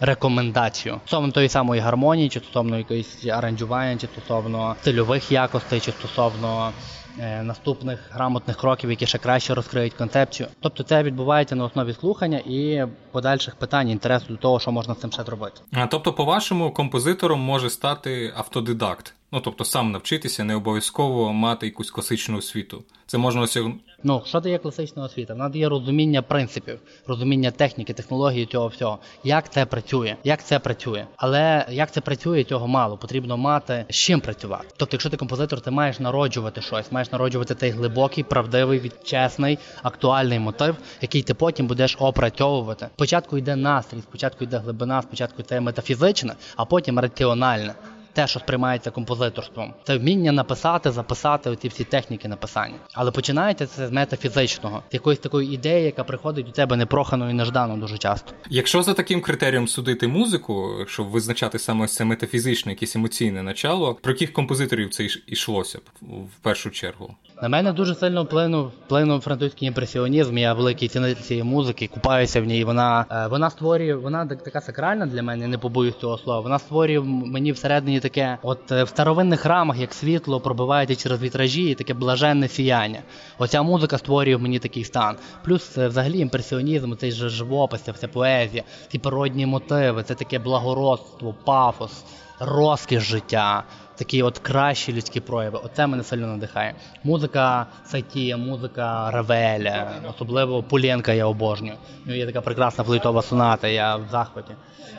рекомендацію 0.00 1.00
стосовно 1.06 1.32
тої 1.32 1.48
самої 1.48 1.80
гармонії, 1.80 2.28
чи 2.28 2.40
стосовно 2.40 2.78
якоїсь 2.78 3.26
аранжування, 3.26 3.98
чи 3.98 4.06
стосовно 4.06 4.76
стильових 4.80 5.32
якостей, 5.32 5.80
чи 5.80 5.92
стосовно. 5.92 6.72
Е, 7.18 7.42
наступних 7.42 8.10
грамотних 8.12 8.56
кроків, 8.56 8.90
які 8.90 9.06
ще 9.06 9.18
краще 9.18 9.54
розкриють 9.54 9.94
концепцію. 9.94 10.48
Тобто 10.60 10.82
це 10.82 11.02
відбувається 11.02 11.56
на 11.56 11.64
основі 11.64 11.92
слухання 11.92 12.38
і 12.38 12.86
подальших 13.12 13.54
питань, 13.54 13.90
інтересу 13.90 14.26
до 14.28 14.36
того, 14.36 14.60
що 14.60 14.72
можна 14.72 14.94
з 14.94 14.98
цим 14.98 15.12
ще 15.12 15.22
зробити. 15.22 15.60
А 15.72 15.86
тобто, 15.86 16.12
по-вашому, 16.12 16.72
композитором 16.72 17.40
може 17.40 17.70
стати 17.70 18.32
автодидакт. 18.36 19.14
Ну 19.32 19.40
тобто 19.40 19.64
сам 19.64 19.92
навчитися, 19.92 20.44
не 20.44 20.54
обов'язково 20.54 21.32
мати 21.32 21.66
якусь 21.66 21.90
класичну 21.90 22.38
освіту. 22.38 22.84
Це 23.10 23.18
можна 23.18 23.40
осягнути. 23.40 23.78
Ну, 24.02 24.22
що 24.26 24.40
дає 24.40 24.58
класична 24.58 25.02
освіта? 25.02 25.32
Вона 25.32 25.48
дає 25.48 25.68
розуміння 25.68 26.22
принципів, 26.22 26.78
розуміння 27.06 27.50
техніки, 27.50 27.92
технології 27.92 28.46
цього 28.46 28.66
всього. 28.66 28.98
Як 29.24 29.52
це 29.52 29.66
працює? 29.66 30.16
Як 30.24 30.44
це 30.44 30.58
працює? 30.58 31.06
Але 31.16 31.66
як 31.70 31.92
це 31.92 32.00
працює, 32.00 32.44
цього 32.44 32.68
мало. 32.68 32.96
Потрібно 32.96 33.36
мати 33.36 33.84
з 33.88 33.94
чим 33.94 34.20
працювати. 34.20 34.66
Тобто, 34.76 34.94
якщо 34.94 35.10
ти 35.10 35.16
композитор, 35.16 35.60
ти 35.60 35.70
маєш 35.70 36.00
народжувати 36.00 36.60
щось, 36.60 36.92
маєш 36.92 37.12
народжувати 37.12 37.54
цей 37.54 37.70
глибокий, 37.70 38.24
правдивий, 38.24 38.92
чесний, 39.04 39.58
актуальний 39.82 40.38
мотив, 40.38 40.76
який 41.00 41.22
ти 41.22 41.34
потім 41.34 41.66
будеш 41.66 41.96
опрацьовувати. 42.00 42.88
Спочатку 42.96 43.38
йде 43.38 43.56
настрій, 43.56 44.00
спочатку 44.00 44.44
йде 44.44 44.58
глибина, 44.58 45.02
спочатку 45.02 45.42
це 45.42 45.60
метафізичне, 45.60 46.34
а 46.56 46.64
потім 46.64 46.98
раціональне 46.98 47.74
те, 48.12 48.26
що 48.26 48.40
сприймається 48.40 48.90
композиторством. 48.90 49.74
Це 49.84 49.96
вміння 49.96 50.32
написати, 50.32 50.90
записати 50.90 51.50
оці 51.50 51.68
всі 51.68 51.84
техніки 51.84 52.28
написання. 52.28 52.74
Але 52.92 53.10
починається 53.10 53.66
це 53.66 53.88
з 53.88 53.90
метафізичного, 53.90 54.82
з 54.90 54.94
якоїсь 54.94 55.18
такої 55.18 55.54
ідеї, 55.54 55.84
яка 55.84 56.04
приходить 56.04 56.48
у 56.48 56.50
тебе 56.50 56.76
непрохано 56.76 57.30
і 57.30 57.32
неждано 57.32 57.76
дуже 57.76 57.98
часто. 57.98 58.32
Якщо 58.50 58.82
за 58.82 58.94
таким 58.94 59.20
критерієм 59.20 59.68
судити 59.68 60.08
музику, 60.08 60.84
щоб 60.86 61.06
визначати 61.06 61.58
саме 61.58 61.86
це 61.86 62.04
метафізичне, 62.04 62.72
якесь 62.72 62.96
емоційне 62.96 63.42
начало, 63.42 63.94
про 63.94 64.12
яких 64.12 64.32
композиторів 64.32 64.90
це 64.90 65.08
йшлося 65.26 65.78
б 65.78 65.82
в 66.02 66.42
першу 66.42 66.70
чергу? 66.70 67.14
На 67.42 67.48
мене 67.48 67.72
дуже 67.72 67.94
сильно 67.94 68.24
вплинув 68.24 68.72
вплинув 68.86 69.20
французький 69.20 69.68
імпресіонізм. 69.68 70.38
Я 70.38 70.54
великий 70.54 70.88
цінитель 70.88 71.22
цієї 71.22 71.44
музики, 71.44 71.88
купаюся 71.94 72.40
в 72.40 72.44
ній. 72.44 72.64
Вона 72.64 73.06
е, 73.10 73.26
вона 73.26 73.50
створює, 73.50 73.94
вона 73.94 74.26
така 74.26 74.60
сакральна 74.60 75.06
для 75.06 75.22
мене, 75.22 75.48
не 75.48 75.58
побоюсь 75.58 75.96
цього 75.96 76.18
слова. 76.18 76.40
Вона 76.40 76.58
створює 76.58 77.00
мені 77.00 77.52
всередині 77.52 78.00
таке, 78.00 78.38
от 78.42 78.72
е, 78.72 78.84
в 78.84 78.88
старовинних 78.88 79.40
храмах, 79.40 79.78
як 79.78 79.94
світло, 79.94 80.40
пробивається 80.40 80.96
через 80.96 81.22
вітражі, 81.22 81.70
і 81.70 81.74
таке 81.74 81.94
блаженне 81.94 82.48
сіяння. 82.48 83.02
Оця 83.38 83.62
музика 83.62 83.98
створює 83.98 84.36
в 84.36 84.40
мені 84.40 84.58
такий 84.58 84.84
стан. 84.84 85.16
Плюс, 85.44 85.78
е, 85.78 85.88
взагалі, 85.88 86.18
імпресіонізм, 86.18 86.94
цей 86.94 87.12
же 87.12 87.28
живопис, 87.28 87.80
вся 87.80 88.08
поезія, 88.08 88.62
ці 88.88 88.98
природні 88.98 89.46
мотиви, 89.46 90.02
це 90.02 90.14
таке 90.14 90.38
благородство, 90.38 91.34
пафос, 91.44 92.04
розкіш 92.40 93.02
життя 93.02 93.64
такі 94.00 94.22
от 94.22 94.38
кращі 94.38 94.92
людські 94.92 95.20
прояви. 95.20 95.60
Оце 95.64 95.86
мене 95.86 96.02
сильно 96.02 96.26
надихає. 96.26 96.74
Музика 97.04 97.66
Сайтія, 97.86 98.36
музика 98.36 99.10
Равеля, 99.10 99.92
особливо 100.14 100.62
Пулєнка 100.62 101.12
я 101.12 101.26
обожнюю. 101.26 101.74
У 102.04 102.08
нього 102.08 102.18
є 102.18 102.26
така 102.26 102.40
прекрасна 102.40 102.84
флейтова 102.84 103.22
соната, 103.22 103.68
я 103.68 103.96
в 103.96 104.02
захваті. 104.10 104.54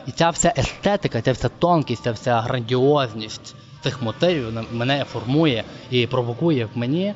І 0.06 0.10
ця 0.10 0.30
вся 0.30 0.54
естетика, 0.58 1.22
ця 1.22 1.32
вся 1.32 1.48
тонкість, 1.48 2.04
ця 2.04 2.12
вся 2.12 2.40
грандіозність 2.40 3.54
цих 3.82 4.02
мотивів 4.02 4.66
мене 4.72 5.04
формує 5.04 5.64
і 5.90 6.06
провокує 6.06 6.64
в 6.64 6.78
мені 6.78 7.14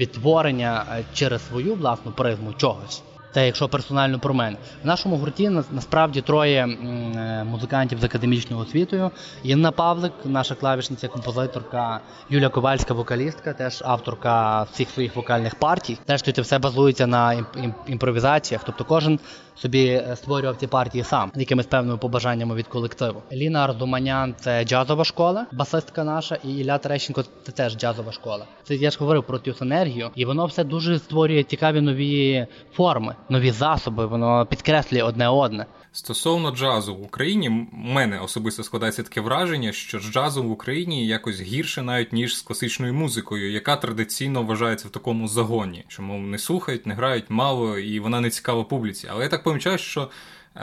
відтворення 0.00 0.84
е, 0.92 1.04
через 1.14 1.46
свою 1.48 1.74
власну 1.74 2.12
призму 2.12 2.52
чогось. 2.52 3.02
Це 3.38 3.46
якщо 3.46 3.68
персонально 3.68 4.18
про 4.18 4.34
мене. 4.34 4.56
В 4.82 4.86
нашому 4.86 5.16
гурті 5.16 5.48
насправді 5.48 6.20
троє 6.20 6.66
е, 6.66 7.44
музикантів 7.44 8.00
з 8.00 8.04
академічною 8.04 8.62
освітою. 8.62 9.10
Інна 9.42 9.72
Павлик, 9.72 10.12
наша 10.24 10.54
клавішниця, 10.54 11.08
композиторка, 11.08 12.00
Юля 12.30 12.48
Ковальська, 12.48 12.94
вокалістка, 12.94 13.52
теж 13.52 13.82
авторка 13.84 14.62
всіх 14.62 14.90
своїх 14.90 15.16
вокальних 15.16 15.54
партій. 15.54 15.98
Теж 16.04 16.22
тут 16.22 16.38
все 16.38 16.58
базується 16.58 17.06
на 17.06 17.46
імпровізаціях. 17.86 18.62
Тобто 18.66 18.84
кожен 18.84 19.18
собі 19.58 19.86
е, 19.86 20.16
створював 20.16 20.56
ці 20.56 20.66
партії 20.66 21.04
сам, 21.04 21.32
якимись 21.34 21.66
певними 21.66 21.98
побажаннями 21.98 22.54
від 22.54 22.66
колективу. 22.66 23.22
Ліна 23.32 23.64
Ардуманян 23.64 24.34
це 24.40 24.64
джазова 24.64 25.04
школа, 25.04 25.46
басистка 25.52 26.04
наша, 26.04 26.38
і 26.44 26.56
Ілля 26.56 26.78
Терещенко 26.78 27.24
це 27.42 27.52
теж 27.52 27.76
джазова 27.76 28.12
школа. 28.12 28.44
Це 28.62 28.74
я 28.74 28.90
ж 28.90 28.98
говорив 29.00 29.22
про 29.22 29.38
цю 29.38 29.54
синергію, 29.54 30.10
і 30.14 30.24
воно 30.24 30.46
все 30.46 30.64
дуже 30.64 30.98
створює 30.98 31.42
цікаві 31.42 31.80
нові 31.80 32.46
форми, 32.72 33.14
нові 33.28 33.50
засоби. 33.50 34.06
Воно 34.06 34.46
підкреслює 34.46 35.02
одне 35.02 35.28
одне. 35.28 35.66
Стосовно 35.92 36.50
джазу 36.50 36.94
в 36.94 37.02
Україні, 37.02 37.68
мене 37.72 38.20
особисто 38.20 38.62
складається 38.62 39.02
таке 39.02 39.20
враження, 39.20 39.72
що 39.72 40.00
з 40.00 40.02
джазом 40.02 40.48
в 40.48 40.50
Україні 40.50 41.06
якось 41.06 41.40
гірше 41.40 41.82
навіть 41.82 42.12
ніж 42.12 42.36
з 42.36 42.42
класичною 42.42 42.94
музикою, 42.94 43.52
яка 43.52 43.76
традиційно 43.76 44.42
вважається 44.42 44.88
в 44.88 44.90
такому 44.90 45.28
загоні, 45.28 45.84
що 45.88 46.02
мов 46.02 46.20
не 46.20 46.38
слухають, 46.38 46.86
не 46.86 46.94
грають 46.94 47.24
мало, 47.28 47.78
і 47.78 48.00
вона 48.00 48.20
не 48.20 48.30
цікава 48.30 48.64
публіці. 48.64 49.08
Але 49.10 49.24
я 49.24 49.28
так 49.30 49.42
помічаю, 49.42 49.78
що 49.78 50.10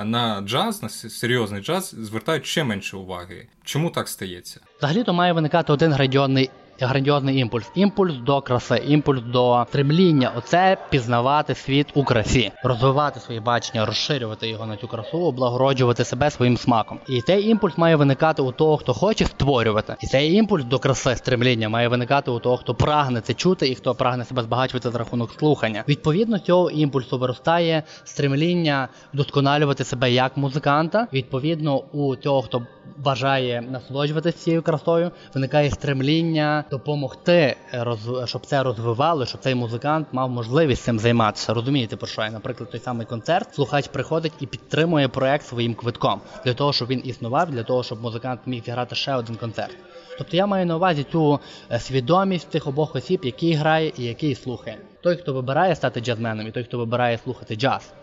на 0.03 0.41
джаз, 0.41 0.83
на 0.83 0.89
серйозний 0.89 1.61
джаз, 1.61 1.95
звертають 1.99 2.45
ще 2.45 2.63
менше 2.63 2.97
уваги. 2.97 3.47
Чому 3.63 3.89
так 3.89 4.09
стається? 4.09 4.59
Взагалі 4.77 5.03
то 5.03 5.13
має 5.13 5.33
виникати 5.33 5.73
один 5.73 5.91
градіонний 5.91 6.49
грандіозний 6.79 7.37
імпульс. 7.37 7.71
Імпульс 7.75 8.13
до 8.15 8.41
краси, 8.41 8.83
імпульс 8.87 9.21
до 9.21 9.65
стремління. 9.69 10.31
Оце 10.37 10.77
пізнавати 10.89 11.55
світ 11.55 11.87
у 11.93 12.03
красі, 12.03 12.51
розвивати 12.63 13.19
свої 13.19 13.39
бачення, 13.39 13.85
розширювати 13.85 14.49
його 14.49 14.65
на 14.65 14.77
цю 14.77 14.87
красу, 14.87 15.17
облагороджувати 15.17 16.03
себе 16.03 16.31
своїм 16.31 16.57
смаком. 16.57 16.99
І 17.07 17.21
цей 17.21 17.49
імпульс 17.49 17.77
має 17.77 17.95
виникати 17.95 18.41
у 18.41 18.51
того, 18.51 18.77
хто 18.77 18.93
хоче 18.93 19.25
створювати. 19.25 19.95
І 20.01 20.07
цей 20.07 20.33
імпульс 20.33 20.63
до 20.63 20.79
краси, 20.79 21.15
стремління 21.15 21.69
має 21.69 21.87
виникати 21.87 22.31
у 22.31 22.39
того, 22.39 22.57
хто 22.57 22.75
прагне 22.75 23.21
це 23.21 23.33
чути 23.33 23.69
і 23.69 23.75
хто 23.75 23.95
прагне 23.95 24.25
себе 24.25 24.43
збагачувати 24.43 24.89
за 24.89 24.97
рахунок 24.97 25.31
слухання. 25.31 25.83
Відповідно, 25.87 26.39
цього 26.39 26.71
імпульсу 26.71 27.17
виростає 27.17 27.83
стремління 28.03 28.87
вдосконалювати 29.13 29.83
себе 29.83 30.11
як 30.11 30.37
музиканта. 30.37 31.07
Відповідно, 31.13 31.77
у 31.77 32.15
того, 32.15 32.41
хто 32.41 32.61
бажає 32.97 33.61
насолоджуватися 33.61 34.37
цією 34.37 34.61
красою, 34.61 35.11
виникає 35.33 35.71
стремління 35.71 36.64
допомогти, 36.71 37.55
роз... 37.73 37.99
щоб 38.25 38.45
це 38.45 38.63
розвивало, 38.63 39.25
щоб 39.25 39.41
цей 39.41 39.55
музикант 39.55 40.07
мав 40.11 40.29
можливість 40.29 40.83
цим 40.83 40.99
займатися. 40.99 41.53
Розумієте, 41.53 41.95
про 41.95 42.07
що 42.07 42.21
я? 42.21 42.31
Наприклад, 42.31 42.71
той 42.71 42.79
самий 42.79 43.05
концерт, 43.05 43.55
слухач 43.55 43.87
приходить 43.87 44.33
і 44.39 44.45
підтримує 44.45 45.07
проект 45.07 45.45
своїм 45.45 45.73
квитком 45.73 46.21
для 46.45 46.53
того, 46.53 46.73
щоб 46.73 46.87
він 46.87 47.01
існував, 47.05 47.51
для 47.51 47.63
того, 47.63 47.83
щоб 47.83 48.01
музикант 48.01 48.39
міг 48.45 48.63
зіграти 48.63 48.95
ще 48.95 49.15
один 49.15 49.35
концерт. 49.35 49.77
Тобто 50.17 50.37
я 50.37 50.45
маю 50.45 50.65
на 50.65 50.75
увазі 50.75 51.05
цю 51.11 51.39
е, 51.71 51.79
свідомість 51.79 52.49
тих 52.49 52.67
обох 52.67 52.95
осіб, 52.95 53.21
який 53.23 53.53
грає 53.53 53.91
і 53.97 54.03
який 54.03 54.35
слухає. 54.35 54.77
Той, 55.01 55.15
хто 55.15 55.33
вибирає 55.33 55.75
стати 55.75 56.01
джазменом, 56.01 56.47
і 56.47 56.51
той, 56.51 56.63
хто 56.63 56.77
вибирає 56.77 57.17
слухати 57.17 57.55
джаз. 57.55 57.93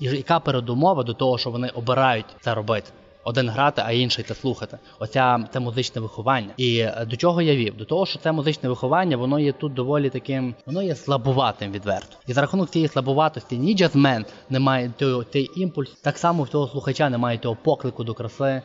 І 0.00 0.04
яка 0.04 0.40
передумова 0.40 1.02
до 1.02 1.14
того, 1.14 1.38
що 1.38 1.50
вони 1.50 1.68
обирають 1.68 2.26
це 2.40 2.54
робити 2.54 2.90
один 3.24 3.48
грати, 3.48 3.82
а 3.84 3.92
інший 3.92 4.24
це 4.24 4.34
слухати. 4.34 4.78
Оця 4.98 5.48
це 5.52 5.60
музичне 5.60 6.00
виховання. 6.00 6.48
І 6.56 6.78
е, 6.78 7.06
до 7.10 7.16
чого 7.16 7.42
я 7.42 7.56
вів? 7.56 7.76
До 7.76 7.84
того, 7.84 8.06
що 8.06 8.18
це 8.18 8.32
музичне 8.32 8.68
виховання, 8.68 9.16
воно 9.16 9.38
є 9.38 9.52
тут 9.52 9.74
доволі 9.74 10.10
таким, 10.10 10.54
воно 10.66 10.82
є 10.82 10.94
слабуватим 10.94 11.72
відверто. 11.72 12.16
І 12.26 12.32
за 12.32 12.40
рахунок 12.40 12.70
цієї 12.70 12.88
слабуватості 12.88 13.58
ні 13.58 13.74
джазмен 13.74 14.24
не 14.50 14.58
має 14.58 14.92
той, 14.98 15.24
той 15.32 15.50
імпульс, 15.56 15.90
так 15.90 16.18
само 16.18 16.42
в 16.42 16.48
того 16.48 16.68
слухача 16.68 17.10
немає 17.10 17.38
того 17.38 17.56
поклику 17.64 18.04
до 18.04 18.14
краси, 18.14 18.62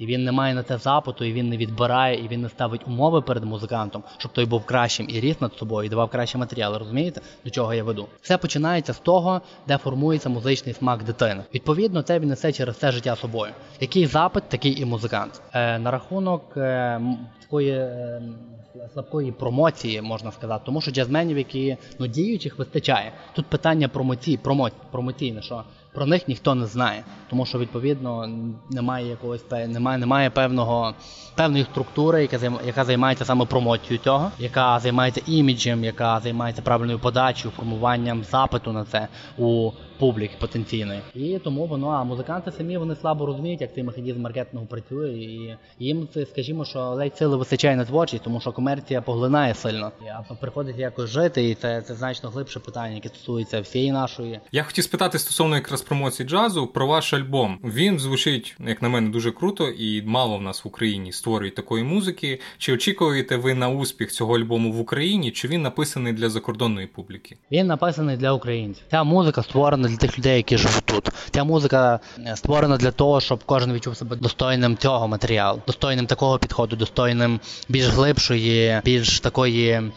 і 0.00 0.06
він 0.06 0.24
не 0.24 0.32
має 0.32 0.54
на 0.54 0.62
це 0.62 0.78
запиту, 0.78 1.24
і 1.24 1.32
він 1.32 1.48
не 1.48 1.56
відбирає, 1.56 2.24
і 2.24 2.28
він 2.28 2.42
не 2.42 2.48
ставить 2.48 2.86
умови 2.86 3.22
перед 3.22 3.44
музикантом, 3.44 4.02
щоб 4.18 4.32
той 4.32 4.44
був 4.44 4.64
кращим 4.64 5.06
і 5.10 5.20
ріс 5.20 5.40
над 5.40 5.54
собою, 5.54 5.86
і 5.86 5.90
давав 5.90 6.10
кращі 6.10 6.38
матеріали. 6.38 6.78
Розумієте, 6.78 7.20
до 7.44 7.50
чого 7.50 7.74
я 7.74 7.84
веду? 7.84 8.06
Все 8.22 8.38
починається 8.38 8.92
з 8.92 8.98
того, 8.98 9.40
де 9.68 9.76
формується 9.76 10.28
музичний 10.28 10.74
смак 10.74 11.04
дитини. 11.04 11.44
Відповідно, 11.54 12.02
це 12.02 12.18
він 12.18 12.28
несе 12.28 12.52
через 12.52 12.76
все 12.76 12.92
життя 12.92 13.16
собою. 13.16 13.52
Який 13.80 14.06
запит, 14.06 14.48
такий 14.48 14.80
і 14.80 14.84
музикант. 14.84 15.42
Е, 15.52 15.78
На 15.78 15.90
рахунок 15.90 16.56
е, 16.56 17.00
такої. 17.40 17.70
Е, 17.70 18.22
Слабкої 18.92 19.32
промоції 19.32 20.02
можна 20.02 20.32
сказати, 20.32 20.62
тому 20.66 20.80
що 20.80 20.90
джазменів, 20.90 21.38
які 21.38 21.76
ну 21.98 22.06
діючих 22.06 22.58
вистачає. 22.58 23.12
Тут 23.32 23.46
питання 23.46 23.88
промоції, 23.88 24.36
промо, 24.36 24.70
промоційне, 24.90 25.42
що 25.42 25.64
про 25.92 26.06
них 26.06 26.28
ніхто 26.28 26.54
не 26.54 26.66
знає, 26.66 27.04
тому 27.30 27.46
що 27.46 27.58
відповідно 27.58 28.26
немає 28.70 29.08
якогось 29.08 29.50
немає, 29.50 29.89
немає 29.98 30.30
певного 30.30 30.94
певної 31.34 31.64
структури, 31.64 32.22
яка 32.22 32.52
яка 32.66 32.84
займається 32.84 33.24
саме 33.24 33.44
промоцією 33.44 33.98
цього, 34.04 34.30
яка 34.38 34.78
займається 34.78 35.20
іміджем, 35.26 35.84
яка 35.84 36.20
займається 36.20 36.62
правильною 36.62 36.98
подачею, 36.98 37.52
формуванням 37.56 38.24
запиту 38.24 38.72
на 38.72 38.84
це 38.84 39.08
у 39.38 39.70
публіки 40.00 40.34
потенційної. 40.40 41.00
І 41.14 41.38
тому 41.38 41.66
воно, 41.66 41.88
а 41.88 42.04
музиканти 42.04 42.52
самі 42.52 42.78
вони 42.78 42.96
слабо 42.96 43.26
розуміють, 43.26 43.60
як 43.60 43.74
цей 43.74 43.84
механізм 43.84 44.20
маркетингу 44.20 44.66
працює, 44.66 45.08
і 45.08 45.56
їм 45.78 46.08
це, 46.14 46.26
скажімо, 46.26 46.64
що 46.64 46.80
ледь 46.80 47.16
сили 47.16 47.36
вистачає 47.36 47.76
на 47.76 47.84
творчість, 47.84 48.24
тому 48.24 48.40
що 48.40 48.52
комерція 48.52 49.02
поглинає 49.02 49.54
сильно. 49.54 49.92
А 50.30 50.34
приходить 50.34 50.78
якось 50.78 51.10
жити, 51.10 51.50
і 51.50 51.54
це 51.54 51.82
це 51.82 51.94
значно 51.94 52.30
глибше 52.30 52.60
питання, 52.60 52.94
яке 52.94 53.08
стосується 53.08 53.60
всієї 53.60 53.92
нашої. 53.92 54.40
Я 54.52 54.62
хотів 54.62 54.84
спитати 54.84 55.18
стосовно 55.18 55.54
якраз 55.54 55.82
промоції 55.82 56.28
джазу 56.28 56.66
про 56.66 56.86
ваш 56.86 57.14
альбом. 57.14 57.58
Він 57.64 57.98
звучить, 57.98 58.56
як 58.60 58.82
на 58.82 58.88
мене, 58.88 59.10
дуже 59.10 59.30
круто, 59.30 59.68
і 59.80 60.02
мало 60.06 60.38
в 60.38 60.42
нас 60.42 60.64
в 60.64 60.68
Україні 60.68 61.12
створюють 61.12 61.54
такої 61.54 61.84
музики. 61.84 62.40
Чи 62.58 62.72
очікуєте 62.72 63.36
ви 63.36 63.54
на 63.54 63.68
успіх 63.68 64.12
цього 64.12 64.36
альбому 64.36 64.72
в 64.72 64.80
Україні? 64.80 65.30
Чи 65.30 65.48
він 65.48 65.62
написаний 65.62 66.12
для 66.12 66.30
закордонної 66.30 66.86
публіки? 66.86 67.36
Він 67.52 67.66
написаний 67.66 68.16
для 68.16 68.32
українців. 68.32 68.84
Ця 68.90 69.04
музика 69.04 69.42
створена 69.42 69.88
для 69.88 69.96
тих 69.96 70.18
людей, 70.18 70.36
які 70.36 70.56
живуть 70.56 70.84
тут. 70.84 71.08
Ця 71.30 71.44
музика 71.44 72.00
е, 72.18 72.36
створена 72.36 72.76
для 72.76 72.90
того, 72.90 73.20
щоб 73.20 73.44
кожен 73.44 73.72
відчув 73.72 73.96
себе 73.96 74.16
достойним 74.16 74.76
цього 74.76 75.08
матеріалу, 75.08 75.62
достойним 75.66 76.06
такого 76.06 76.38
підходу, 76.38 76.76
достойним 76.76 77.40
більш 77.68 77.86
глибшої, 77.86 78.80
більш 78.84 79.20
такої 79.20 79.90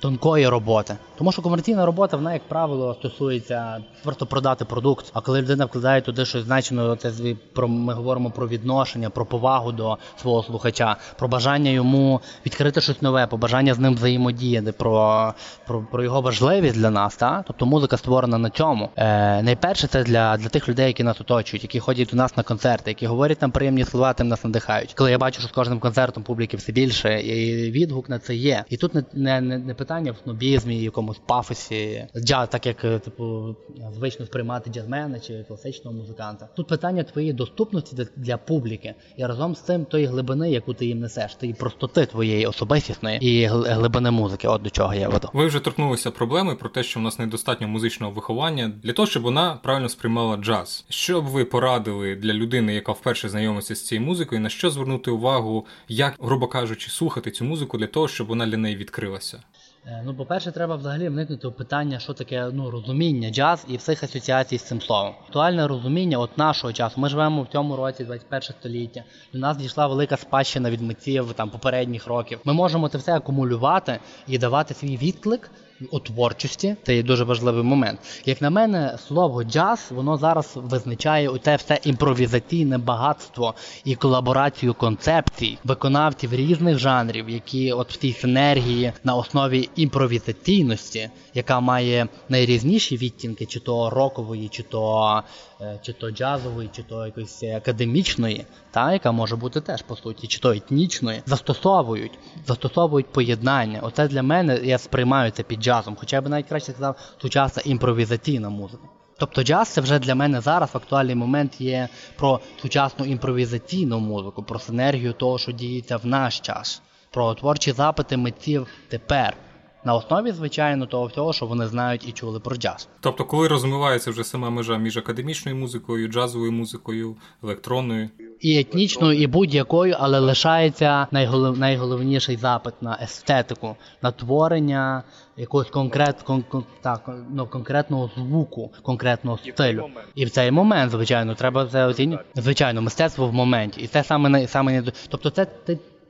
тонкої 0.00 0.48
роботи. 0.48 0.96
Тому 1.18 1.32
що 1.32 1.42
комерційна 1.42 1.86
робота, 1.86 2.16
вона, 2.16 2.32
як 2.32 2.48
правило, 2.48 2.94
стосується 2.94 3.78
просто 4.02 4.26
продати 4.26 4.64
продукт. 4.64 5.10
А 5.14 5.20
коли 5.20 5.42
людина 5.42 5.64
вкладає 5.64 6.00
туди 6.00 6.24
щось 6.24 6.44
значено, 6.44 6.96
це 6.96 7.12
про 7.52 7.68
ми 7.68 7.94
говоримо 7.94 8.30
про 8.30 8.48
відношення, 8.48 9.10
про 9.10 9.26
повагу 9.26 9.72
до 9.72 9.98
свого 10.16 10.42
слухача, 10.42 10.96
про 11.18 11.28
бажання 11.28 11.70
йому 11.70 12.20
відкрити 12.46 12.80
щось 12.80 13.02
нове, 13.02 13.26
про 13.26 13.38
бажання 13.38 13.74
з 13.74 13.78
ним 13.78 13.94
взаємодіяти, 13.94 14.72
про 14.72 15.34
про, 15.66 15.86
про 15.90 16.04
його 16.04 16.20
важливість 16.20 16.76
для 16.76 16.90
нас. 16.90 17.16
Та? 17.16 17.44
Тобто 17.46 17.66
музика 17.66 17.96
створена 17.96 18.38
на 18.38 18.50
цьому. 18.50 18.90
Е, 18.96 19.42
Найперше 19.42 19.86
це 19.86 20.04
для 20.04 20.36
для 20.36 20.48
тих 20.48 20.68
людей, 20.68 20.86
які 20.86 21.04
нас 21.04 21.20
оточують, 21.20 21.62
які 21.62 21.80
ходять 21.80 22.08
до 22.10 22.16
нас 22.16 22.36
на 22.36 22.42
концерти, 22.42 22.90
які 22.90 23.06
говорять 23.06 23.42
нам 23.42 23.50
приємні 23.50 23.84
слова, 23.84 24.12
тим 24.12 24.28
нас 24.28 24.44
надихають. 24.44 24.94
Коли 24.94 25.10
я 25.10 25.18
бачу, 25.18 25.40
що 25.40 25.48
з 25.48 25.52
кожним 25.52 25.80
концертом 25.80 26.22
публіки 26.22 26.56
все 26.56 26.72
більше, 26.72 27.20
і 27.20 27.70
відгук 27.70 28.08
на 28.08 28.18
це 28.18 28.34
є. 28.34 28.64
І 28.68 28.76
тут 28.76 28.94
не 28.94 29.04
не, 29.40 29.58
не 29.58 29.71
не 29.72 29.76
питання 29.76 30.12
в 30.12 30.16
снобізмі, 30.24 30.82
якомусь 30.82 31.20
пафосі, 31.26 32.06
джаз, 32.16 32.48
так 32.48 32.66
як 32.66 32.84
е, 32.84 32.98
типу 32.98 33.56
звично 33.94 34.26
сприймати 34.26 34.70
джазмена 34.70 35.20
чи 35.20 35.44
класичного 35.48 35.96
музиканта. 35.96 36.48
Тут 36.56 36.66
питання 36.68 37.02
твоєї 37.02 37.32
доступності 37.32 38.06
для, 38.16 38.36
публіки, 38.36 38.94
і 39.16 39.26
разом 39.26 39.54
з 39.54 39.60
цим 39.60 39.84
тої 39.84 40.06
глибини, 40.06 40.50
яку 40.50 40.74
ти 40.74 40.86
їм 40.86 41.00
несеш, 41.00 41.34
тієї 41.34 41.54
простоти 41.54 42.06
твоєї 42.06 42.46
особистісної 42.46 43.18
і 43.26 43.46
глибини 43.46 44.10
музики. 44.10 44.48
От 44.48 44.62
до 44.62 44.70
чого 44.70 44.94
я 44.94 45.08
веду. 45.08 45.28
Ви 45.32 45.46
вже 45.46 45.60
торкнулися 45.60 46.10
проблеми 46.10 46.54
про 46.54 46.68
те, 46.68 46.82
що 46.82 47.00
в 47.00 47.02
нас 47.02 47.18
недостатньо 47.18 47.68
музичного 47.68 48.12
виховання 48.12 48.72
для 48.82 48.92
того, 48.92 49.06
щоб 49.06 49.22
вона 49.22 49.58
правильно 49.62 49.88
сприймала 49.88 50.36
джаз. 50.36 50.84
Що 50.88 51.22
б 51.22 51.24
ви 51.24 51.44
порадили 51.44 52.16
для 52.16 52.32
людини, 52.32 52.74
яка 52.74 52.92
вперше 52.92 53.28
знайомиться 53.28 53.74
з 53.74 53.82
цією 53.82 54.06
музикою, 54.06 54.40
на 54.40 54.48
що 54.48 54.70
звернути 54.70 55.10
увагу, 55.10 55.66
як 55.88 56.14
грубо 56.20 56.46
кажучи, 56.46 56.90
слухати 56.90 57.30
цю 57.30 57.44
музику 57.44 57.78
для 57.78 57.86
того, 57.86 58.08
щоб 58.08 58.26
вона 58.26 58.46
для 58.46 58.56
неї 58.56 58.76
відкрилася? 58.76 59.42
Е, 59.86 60.02
ну, 60.04 60.14
по-перше, 60.14 60.52
треба 60.52 60.76
взагалі 60.76 61.08
вникнути 61.08 61.46
у 61.46 61.52
питання, 61.52 61.98
що 61.98 62.14
таке 62.14 62.50
ну, 62.52 62.70
розуміння 62.70 63.30
джаз 63.30 63.66
і 63.68 63.76
всіх 63.76 64.02
асоціацій 64.02 64.58
з 64.58 64.62
цим 64.62 64.80
словом. 64.80 65.14
Актуальне 65.26 65.66
розуміння 65.66 66.18
от 66.18 66.38
нашого 66.38 66.72
часу. 66.72 67.00
Ми 67.00 67.08
живемо 67.08 67.42
в 67.42 67.48
цьому 67.48 67.76
році, 67.76 68.04
21 68.04 68.42
століття. 68.42 69.04
До 69.32 69.38
нас 69.38 69.56
дійшла 69.56 69.86
велика 69.86 70.16
спадщина 70.16 70.70
від 70.70 70.80
митців 70.80 71.32
там 71.32 71.50
попередніх 71.50 72.06
років. 72.06 72.40
Ми 72.44 72.52
можемо 72.52 72.88
це 72.88 72.98
все 72.98 73.16
акумулювати 73.16 73.98
і 74.26 74.38
давати 74.38 74.74
свій 74.74 74.96
відклик 74.96 75.50
у 75.90 75.98
творчості. 75.98 76.76
Це 76.82 76.96
є 76.96 77.02
дуже 77.02 77.24
важливий 77.24 77.62
момент. 77.62 78.00
Як 78.26 78.42
на 78.42 78.50
мене, 78.50 78.98
слово 79.06 79.44
джаз 79.44 79.88
воно 79.90 80.16
зараз 80.16 80.52
визначає 80.54 81.28
у 81.28 81.38
те 81.38 81.56
все 81.56 81.80
імпровізаційне 81.84 82.78
багатство 82.78 83.54
і 83.84 83.94
колаборацію 83.94 84.74
концепцій 84.74 85.58
виконавців 85.64 86.34
різних 86.34 86.78
жанрів, 86.78 87.30
які 87.30 87.72
от 87.72 87.92
в 87.92 87.96
цій 87.96 88.12
синергії 88.12 88.92
на 89.04 89.14
основі 89.14 89.68
імпровізаційності, 89.76 91.10
яка 91.34 91.60
має 91.60 92.08
найрізніші 92.28 92.96
відтінки, 92.96 93.46
чи 93.46 93.60
то 93.60 93.90
рокової, 93.90 94.48
чи 94.48 94.62
то 94.62 95.22
е, 95.60 95.78
чи 95.82 95.92
то 95.92 96.10
джазової, 96.10 96.70
чи 96.72 96.82
то 96.82 97.06
якоїсь 97.06 97.42
академічної, 97.42 98.46
та 98.70 98.92
яка 98.92 99.12
може 99.12 99.36
бути 99.36 99.60
теж 99.60 99.82
по 99.82 99.96
суті, 99.96 100.26
чи 100.26 100.38
то 100.38 100.52
етнічної, 100.52 101.22
застосовують, 101.26 102.18
застосовують 102.46 103.12
поєднання. 103.12 103.80
Оце 103.82 104.08
для 104.08 104.22
мене 104.22 104.60
я 104.62 104.78
сприймаю 104.78 105.30
це 105.30 105.42
під 105.42 105.62
джазом, 105.62 105.96
хоча 106.00 106.16
я 106.16 106.22
б 106.22 106.28
навіть 106.28 106.48
краще 106.48 106.72
сказав 106.72 106.96
сучасна 107.22 107.62
імпровізаційна 107.66 108.48
музика. 108.48 108.82
Тобто 109.18 109.42
джаз 109.42 109.68
це 109.68 109.80
вже 109.80 109.98
для 109.98 110.14
мене 110.14 110.40
зараз 110.40 110.70
актуальний 110.72 111.14
момент 111.14 111.60
є 111.60 111.88
про 112.16 112.40
сучасну 112.62 113.04
імпровізаційну 113.04 114.00
музику, 114.00 114.42
про 114.42 114.58
синергію 114.58 115.12
того, 115.12 115.38
що 115.38 115.52
діється 115.52 115.96
в 115.96 116.06
наш 116.06 116.40
час, 116.40 116.82
про 117.10 117.34
творчі 117.34 117.72
запити 117.72 118.16
митців 118.16 118.66
тепер. 118.88 119.36
На 119.84 119.94
основі, 119.94 120.32
звичайно, 120.32 120.86
того 120.86 121.06
всього, 121.06 121.32
що 121.32 121.46
вони 121.46 121.66
знають 121.66 122.08
і 122.08 122.12
чули 122.12 122.40
про 122.40 122.56
джаз. 122.56 122.88
Тобто, 123.00 123.24
коли 123.24 123.48
розмивається 123.48 124.10
вже 124.10 124.24
сама 124.24 124.50
межа 124.50 124.76
між 124.76 124.96
академічною 124.96 125.56
музикою, 125.56 126.08
джазовою 126.08 126.52
музикою, 126.52 127.16
електронною 127.42 128.08
і 128.42 128.58
етнічною, 128.58 129.20
і 129.20 129.26
будь-якою, 129.26 129.96
але 129.98 130.18
лишається 130.18 131.06
найголов... 131.10 131.58
найголовніший 131.58 132.36
запит 132.36 132.74
на 132.80 132.98
естетику, 133.02 133.76
на 134.02 134.10
творення 134.10 135.02
якогось 135.36 135.70
конкрет... 135.70 136.22
кон... 136.22 136.44
так, 136.80 137.10
ну, 137.30 137.46
конкретного 137.46 138.10
звуку, 138.16 138.72
конкретного 138.82 139.38
стилю. 139.38 139.90
І 140.14 140.24
в 140.24 140.30
цей 140.30 140.50
момент, 140.50 140.90
звичайно, 140.90 141.34
треба 141.34 141.66
це 141.66 141.86
оцінювати. 141.86 142.24
Звичайно, 142.34 142.82
мистецтво 142.82 143.28
в 143.28 143.32
моменті. 143.32 143.80
І 143.80 143.86
це 143.86 144.04
саме 144.04 144.46
саме 144.46 144.82
тобто, 145.08 145.30
це. 145.30 145.46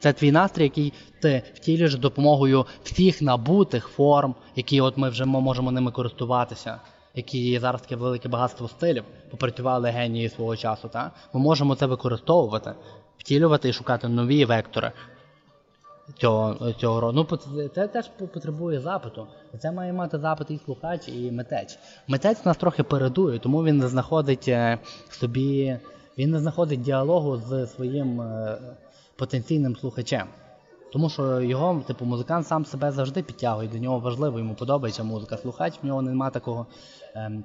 Це 0.02 0.12
твій 0.12 0.32
настрій, 0.32 0.62
який 0.62 0.92
ти 1.20 1.42
втілюєш 1.54 1.94
допомогою 1.94 2.66
всіх 2.82 3.22
набутих 3.22 3.88
форм, 3.88 4.34
які 4.56 4.80
от 4.80 4.96
ми 4.96 5.08
вже 5.08 5.24
можемо 5.24 5.70
ними 5.70 5.90
користуватися 5.90 6.80
які 7.14 7.58
зараз 7.58 7.82
таке 7.82 7.96
велике 7.96 8.28
багатство 8.28 8.68
стилів, 8.68 9.04
попрацювали 9.30 9.90
генії 9.90 10.28
свого 10.28 10.56
часу, 10.56 10.88
та? 10.88 11.10
ми 11.32 11.40
можемо 11.40 11.74
це 11.74 11.86
використовувати, 11.86 12.74
втілювати 13.18 13.68
і 13.68 13.72
шукати 13.72 14.08
нові 14.08 14.44
вектори 14.44 14.92
цього 16.18 16.72
цього. 16.72 17.12
Ну, 17.12 17.26
це 17.74 17.88
теж 17.88 18.08
потребує 18.08 18.80
запиту. 18.80 19.26
Це 19.58 19.72
має 19.72 19.92
мати 19.92 20.18
запит 20.18 20.50
і 20.50 20.58
слухач, 20.64 21.08
і 21.08 21.32
митець. 21.32 21.78
Митець 22.08 22.44
нас 22.44 22.56
трохи 22.56 22.82
передує, 22.82 23.38
тому 23.38 23.64
він 23.64 23.78
не 23.78 23.88
знаходить 23.88 24.48
е, 24.48 24.78
собі, 25.10 25.78
він 26.18 26.30
не 26.30 26.38
знаходить 26.38 26.80
діалогу 26.80 27.36
з 27.36 27.66
своїм 27.66 28.20
е, 28.20 28.58
потенційним 29.22 29.76
слухачем. 29.76 30.26
Тому 30.92 31.10
що 31.10 31.40
його, 31.40 31.82
типу, 31.86 32.04
музикант 32.04 32.46
сам 32.46 32.64
себе 32.64 32.92
завжди 32.92 33.22
підтягує, 33.22 33.68
до 33.68 33.78
нього 33.78 33.98
важливо, 33.98 34.38
йому 34.38 34.54
подобається 34.54 35.02
музика. 35.02 35.36
Слухач 35.36 35.74
в 35.82 35.86
нього 35.86 36.02
немає 36.02 36.32
такого 36.32 36.66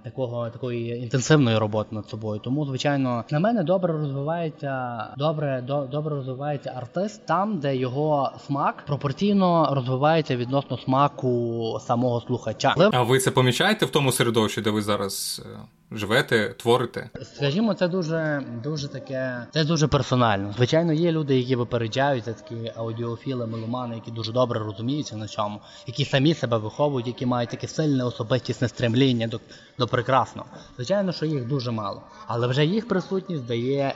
такого 0.03 0.49
такої 0.49 1.03
інтенсивної 1.03 1.57
роботи 1.57 1.95
над 1.95 2.09
собою. 2.09 2.41
Тому, 2.43 2.65
звичайно, 2.65 3.23
на 3.31 3.39
мене 3.39 3.63
добре 3.63 3.93
розвивається 3.93 5.03
добре, 5.17 5.63
до, 5.67 5.81
добре 5.81 6.15
розвивається 6.15 6.73
артист 6.75 7.25
там, 7.25 7.59
де 7.59 7.75
його 7.75 8.31
смак 8.45 8.83
пропорційно 8.85 9.69
розвивається 9.75 10.35
відносно 10.37 10.77
смаку 10.77 11.77
самого 11.81 12.21
слухача. 12.21 12.75
А 12.91 13.03
ви 13.03 13.19
це 13.19 13.31
помічаєте 13.31 13.85
в 13.85 13.89
тому 13.89 14.11
середовищі, 14.11 14.61
де 14.61 14.69
ви 14.69 14.81
зараз? 14.81 15.41
Е, 15.45 15.59
живете, 15.91 16.55
творите? 16.57 17.09
Скажімо, 17.35 17.73
це 17.73 17.87
дуже 17.87 18.43
дуже 18.63 18.87
таке, 18.87 19.47
це 19.53 19.63
дуже 19.63 19.87
персонально. 19.87 20.53
Звичайно, 20.57 20.93
є 20.93 21.11
люди, 21.11 21.37
які 21.37 21.55
випереджають, 21.55 22.25
це 22.25 22.33
такі 22.33 22.71
аудіофіли, 22.75 23.47
меломани, 23.47 23.95
які 23.95 24.11
дуже 24.11 24.31
добре 24.31 24.59
розуміються 24.59 25.17
на 25.17 25.27
цьому, 25.27 25.61
які 25.87 26.05
самі 26.05 26.33
себе 26.33 26.57
виховують, 26.57 27.07
які 27.07 27.25
мають 27.25 27.49
таке 27.49 27.67
сильне 27.67 28.03
особистісне 28.03 28.67
стремління 28.67 29.27
до, 29.27 29.39
до 29.77 29.87
прекрасно. 29.87 30.45
Звичайно, 30.75 31.11
що 31.11 31.25
їх 31.25 31.47
дуже 31.47 31.71
мало, 31.71 32.01
але 32.27 32.47
вже 32.47 32.65
їх 32.65 32.87
присутність 32.87 33.45
дає 33.45 33.95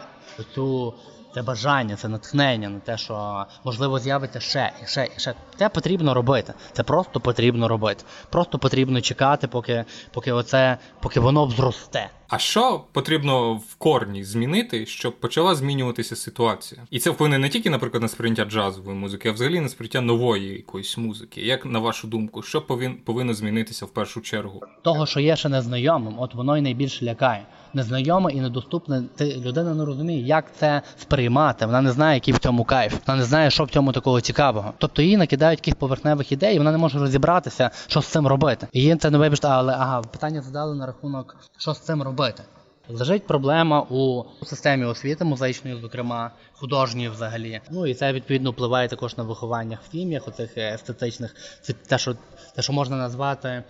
цю 0.56 0.94
це 1.34 1.42
бажання, 1.42 1.96
це 1.96 2.08
натхнення 2.08 2.70
на 2.70 2.80
те, 2.80 2.98
що 2.98 3.46
можливо 3.64 4.00
з'явиться 4.00 4.40
ще 4.40 4.72
і 4.84 4.88
ще 4.88 5.08
і 5.18 5.20
ще. 5.20 5.34
Це 5.60 5.70
потрібно 5.70 6.14
робити. 6.14 6.54
Це 6.74 6.84
просто 6.84 7.20
потрібно 7.20 7.68
робити. 7.68 8.04
Просто 8.30 8.60
потрібно 8.60 9.02
чекати, 9.02 9.48
поки 9.48 9.86
поки 10.14 10.32
оце, 10.32 10.78
поки 11.00 11.20
воно 11.20 11.46
взросте. 11.46 12.10
А 12.32 12.38
що 12.38 12.86
потрібно 12.92 13.54
в 13.54 13.76
корні 13.76 14.24
змінити, 14.24 14.86
щоб 14.86 15.20
почала 15.20 15.56
змінюватися 15.56 16.16
ситуація? 16.16 16.82
І 16.92 17.00
це 17.00 17.10
вплине 17.10 17.38
не 17.38 17.50
тільки, 17.50 17.70
наприклад, 17.70 18.04
на 18.04 18.10
сприйняття 18.10 18.46
джазової 18.46 18.98
музики, 18.98 19.30
а 19.30 19.32
взагалі 19.32 19.60
на 19.60 19.70
сприйняття 19.70 20.02
нової 20.02 20.54
якоїсь 20.54 20.98
музики. 20.98 21.42
Як 21.42 21.66
на 21.66 21.80
вашу 21.80 22.08
думку, 22.08 22.42
що 22.42 22.62
повин, 22.62 22.96
повинно 23.06 23.34
змінитися 23.34 23.86
в 23.86 23.90
першу 23.90 24.22
чергу? 24.22 24.62
Того, 24.82 25.06
що 25.06 25.20
є 25.20 25.36
ще 25.36 25.50
незнайомим, 25.50 26.20
от 26.20 26.34
воно 26.34 26.58
й 26.58 26.62
найбільше 26.62 27.06
лякає. 27.06 27.46
Незнайоме 27.74 28.32
і 28.32 28.42
недоступне. 28.42 29.04
Ти 29.16 29.36
людина 29.36 29.74
не 29.74 29.86
розуміє, 29.86 30.26
як 30.26 30.46
це 30.56 30.82
сприймати. 30.98 31.66
Вона 31.66 31.82
не 31.82 31.92
знає, 31.92 32.16
який 32.16 32.34
в 32.34 32.40
цьому 32.40 32.64
кайф. 32.64 32.96
Вона 33.08 33.20
не 33.20 33.26
знає, 33.26 33.50
що 33.50 33.64
в 33.64 33.70
цьому 33.70 33.92
такого 33.92 34.22
цікавого. 34.22 34.74
Тобто 34.78 35.02
їй 35.02 35.18
накидають 35.18 35.60
якихось 35.60 35.80
поверхневих 35.80 36.32
ідей, 36.32 36.56
і 36.56 36.58
вона 36.58 36.72
не 36.72 36.78
може 36.78 37.00
розібратися, 37.00 37.72
що 37.88 38.02
з 38.02 38.08
цим 38.08 38.28
робити. 38.28 38.68
І 38.74 38.82
їм 38.82 39.00
це 39.00 39.10
не 39.10 39.18
вибачте, 39.18 39.48
але 39.48 39.74
ага, 39.74 40.02
питання 40.02 40.42
задали 40.42 40.76
на 40.76 40.86
рахунок, 40.86 41.38
що 41.58 41.74
з 41.74 41.80
цим 41.80 42.02
робити. 42.02 42.44
Лежить 42.90 43.28
проблема 43.28 43.82
у 43.82 44.26
системі 44.46 44.86
освіти 44.86 45.26
музичної, 45.26 45.82
зокрема 45.82 46.32
художньої 46.54 47.10
взагалі. 47.10 47.62
Ну 47.72 47.88
і 47.88 47.94
це 47.94 48.14
відповідно 48.14 48.52
впливає 48.52 48.88
також 48.88 49.18
на 49.18 49.24
виховання 49.24 49.80
в 49.88 49.92
сім'ях, 49.92 50.28
оцих 50.28 50.58
естетичних. 50.58 51.36
Це 51.62 51.74
те, 51.74 51.98
що 51.98 52.16
те, 52.56 52.62
що 52.62 52.74
можна 52.74 52.98
назвати 52.98 53.64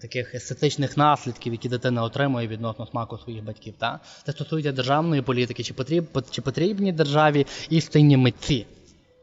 таких 0.00 0.34
естетичних 0.34 0.96
наслідків, 0.96 1.52
які 1.52 1.68
дитина 1.68 2.02
отримує 2.02 2.48
відносно 2.48 2.86
смаку 2.86 3.18
своїх 3.18 3.44
батьків. 3.44 3.74
Та? 3.78 4.00
Це 4.26 4.32
стосується 4.32 4.72
державної 4.72 5.22
політики, 5.22 5.62
чи 5.62 5.74
потріб, 5.74 6.04
чи 6.30 6.42
потрібні 6.42 6.92
державі 6.92 7.46
істинні 7.70 8.16
митці 8.16 8.66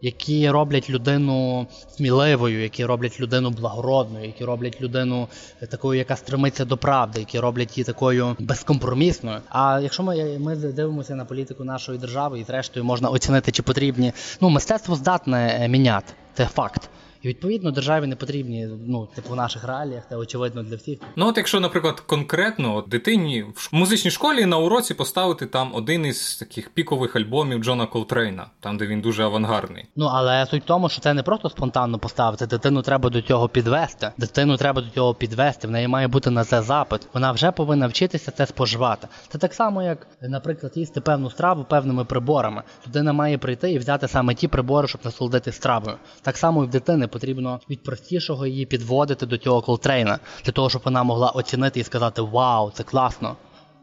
які 0.01 0.49
роблять 0.49 0.89
людину 0.89 1.67
сміливою, 1.89 2.61
які 2.61 2.85
роблять 2.85 3.19
людину 3.19 3.49
благородною, 3.49 4.25
які 4.25 4.45
роблять 4.45 4.81
людину 4.81 5.27
такою, 5.69 5.99
яка 5.99 6.15
стремиться 6.15 6.65
до 6.65 6.77
правди, 6.77 7.19
які 7.19 7.39
роблять 7.39 7.77
її 7.77 7.85
такою 7.85 8.35
безкомпромісною. 8.39 9.37
А 9.49 9.79
якщо 9.83 10.03
ми 10.03 10.39
ми 10.39 10.55
дивимося 10.55 11.15
на 11.15 11.25
політику 11.25 11.63
нашої 11.63 11.99
держави, 11.99 12.39
і 12.39 12.43
зрештою 12.43 12.85
можна 12.85 13.09
оцінити, 13.09 13.51
чи 13.51 13.63
потрібні 13.63 14.11
ну 14.41 14.49
мистецтво 14.49 14.95
здатне 14.95 15.59
е, 15.61 15.67
міняти, 15.67 16.13
це 16.33 16.45
факт. 16.45 16.89
І 17.27 17.29
відповідно 17.29 17.71
державі 17.71 18.07
не 18.07 18.15
потрібні, 18.15 18.69
ну 18.87 19.07
типу 19.15 19.33
в 19.33 19.35
наших 19.35 19.63
реаліях, 19.63 20.03
це 20.09 20.15
очевидно 20.15 20.63
для 20.63 20.75
всіх. 20.75 20.99
Ну 21.15 21.27
от 21.27 21.37
якщо, 21.37 21.59
наприклад, 21.59 21.99
конкретно 21.99 22.75
от, 22.75 22.89
дитині 22.89 23.45
в 23.55 23.69
музичній 23.71 24.11
школі 24.11 24.45
на 24.45 24.57
уроці 24.57 24.93
поставити 24.93 25.45
там 25.45 25.75
один 25.75 26.05
із 26.05 26.35
таких 26.35 26.69
пікових 26.69 27.15
альбомів 27.15 27.63
Джона 27.63 27.85
Колтрейна, 27.85 28.45
там 28.59 28.77
де 28.77 28.87
він 28.87 29.01
дуже 29.01 29.23
авангардний. 29.23 29.85
Ну 29.95 30.05
але 30.05 30.45
суть 30.45 30.63
в 30.63 30.65
тому, 30.65 30.89
що 30.89 31.01
це 31.01 31.13
не 31.13 31.23
просто 31.23 31.49
спонтанно 31.49 31.99
поставити. 31.99 32.45
Дитину 32.45 32.81
треба 32.81 33.09
до 33.09 33.21
цього 33.21 33.49
підвести. 33.49 34.11
Дитину 34.17 34.57
треба 34.57 34.81
до 34.81 34.89
цього 34.89 35.13
підвести. 35.13 35.67
В 35.67 35.71
неї 35.71 35.87
має 35.87 36.07
бути 36.07 36.29
на 36.29 36.43
це 36.43 36.61
запит. 36.61 37.01
Вона 37.13 37.31
вже 37.31 37.51
повинна 37.51 37.87
вчитися 37.87 38.31
це 38.31 38.45
споживати. 38.45 39.07
Це 39.27 39.37
так 39.37 39.53
само, 39.53 39.83
як, 39.83 40.07
наприклад, 40.21 40.71
їсти 40.75 41.01
певну 41.01 41.29
страву 41.29 41.63
певними 41.63 42.05
приборами. 42.05 42.63
Людина 42.87 43.13
має 43.13 43.37
прийти 43.37 43.71
і 43.71 43.77
взяти 43.77 44.07
саме 44.07 44.35
ті 44.35 44.47
прибори, 44.47 44.87
щоб 44.87 45.01
насолодити 45.03 45.51
стравою. 45.51 45.97
Так 46.21 46.37
само 46.37 46.63
і 46.63 46.67
в 46.67 46.69
дитини 46.69 47.07
потрібно 47.17 47.59
від 47.69 47.83
простішого 47.83 48.47
її 48.47 48.65
підводити 48.65 49.25
до 49.25 49.37
цього 49.37 49.61
колтрейна, 49.61 50.19
для 50.45 50.51
того, 50.51 50.69
щоб 50.69 50.81
вона 50.85 51.03
могла 51.03 51.29
оцінити 51.29 51.79
і 51.79 51.83
сказати 51.83 52.21
Вау, 52.21 52.71
це 52.71 52.83
класно. 52.83 53.35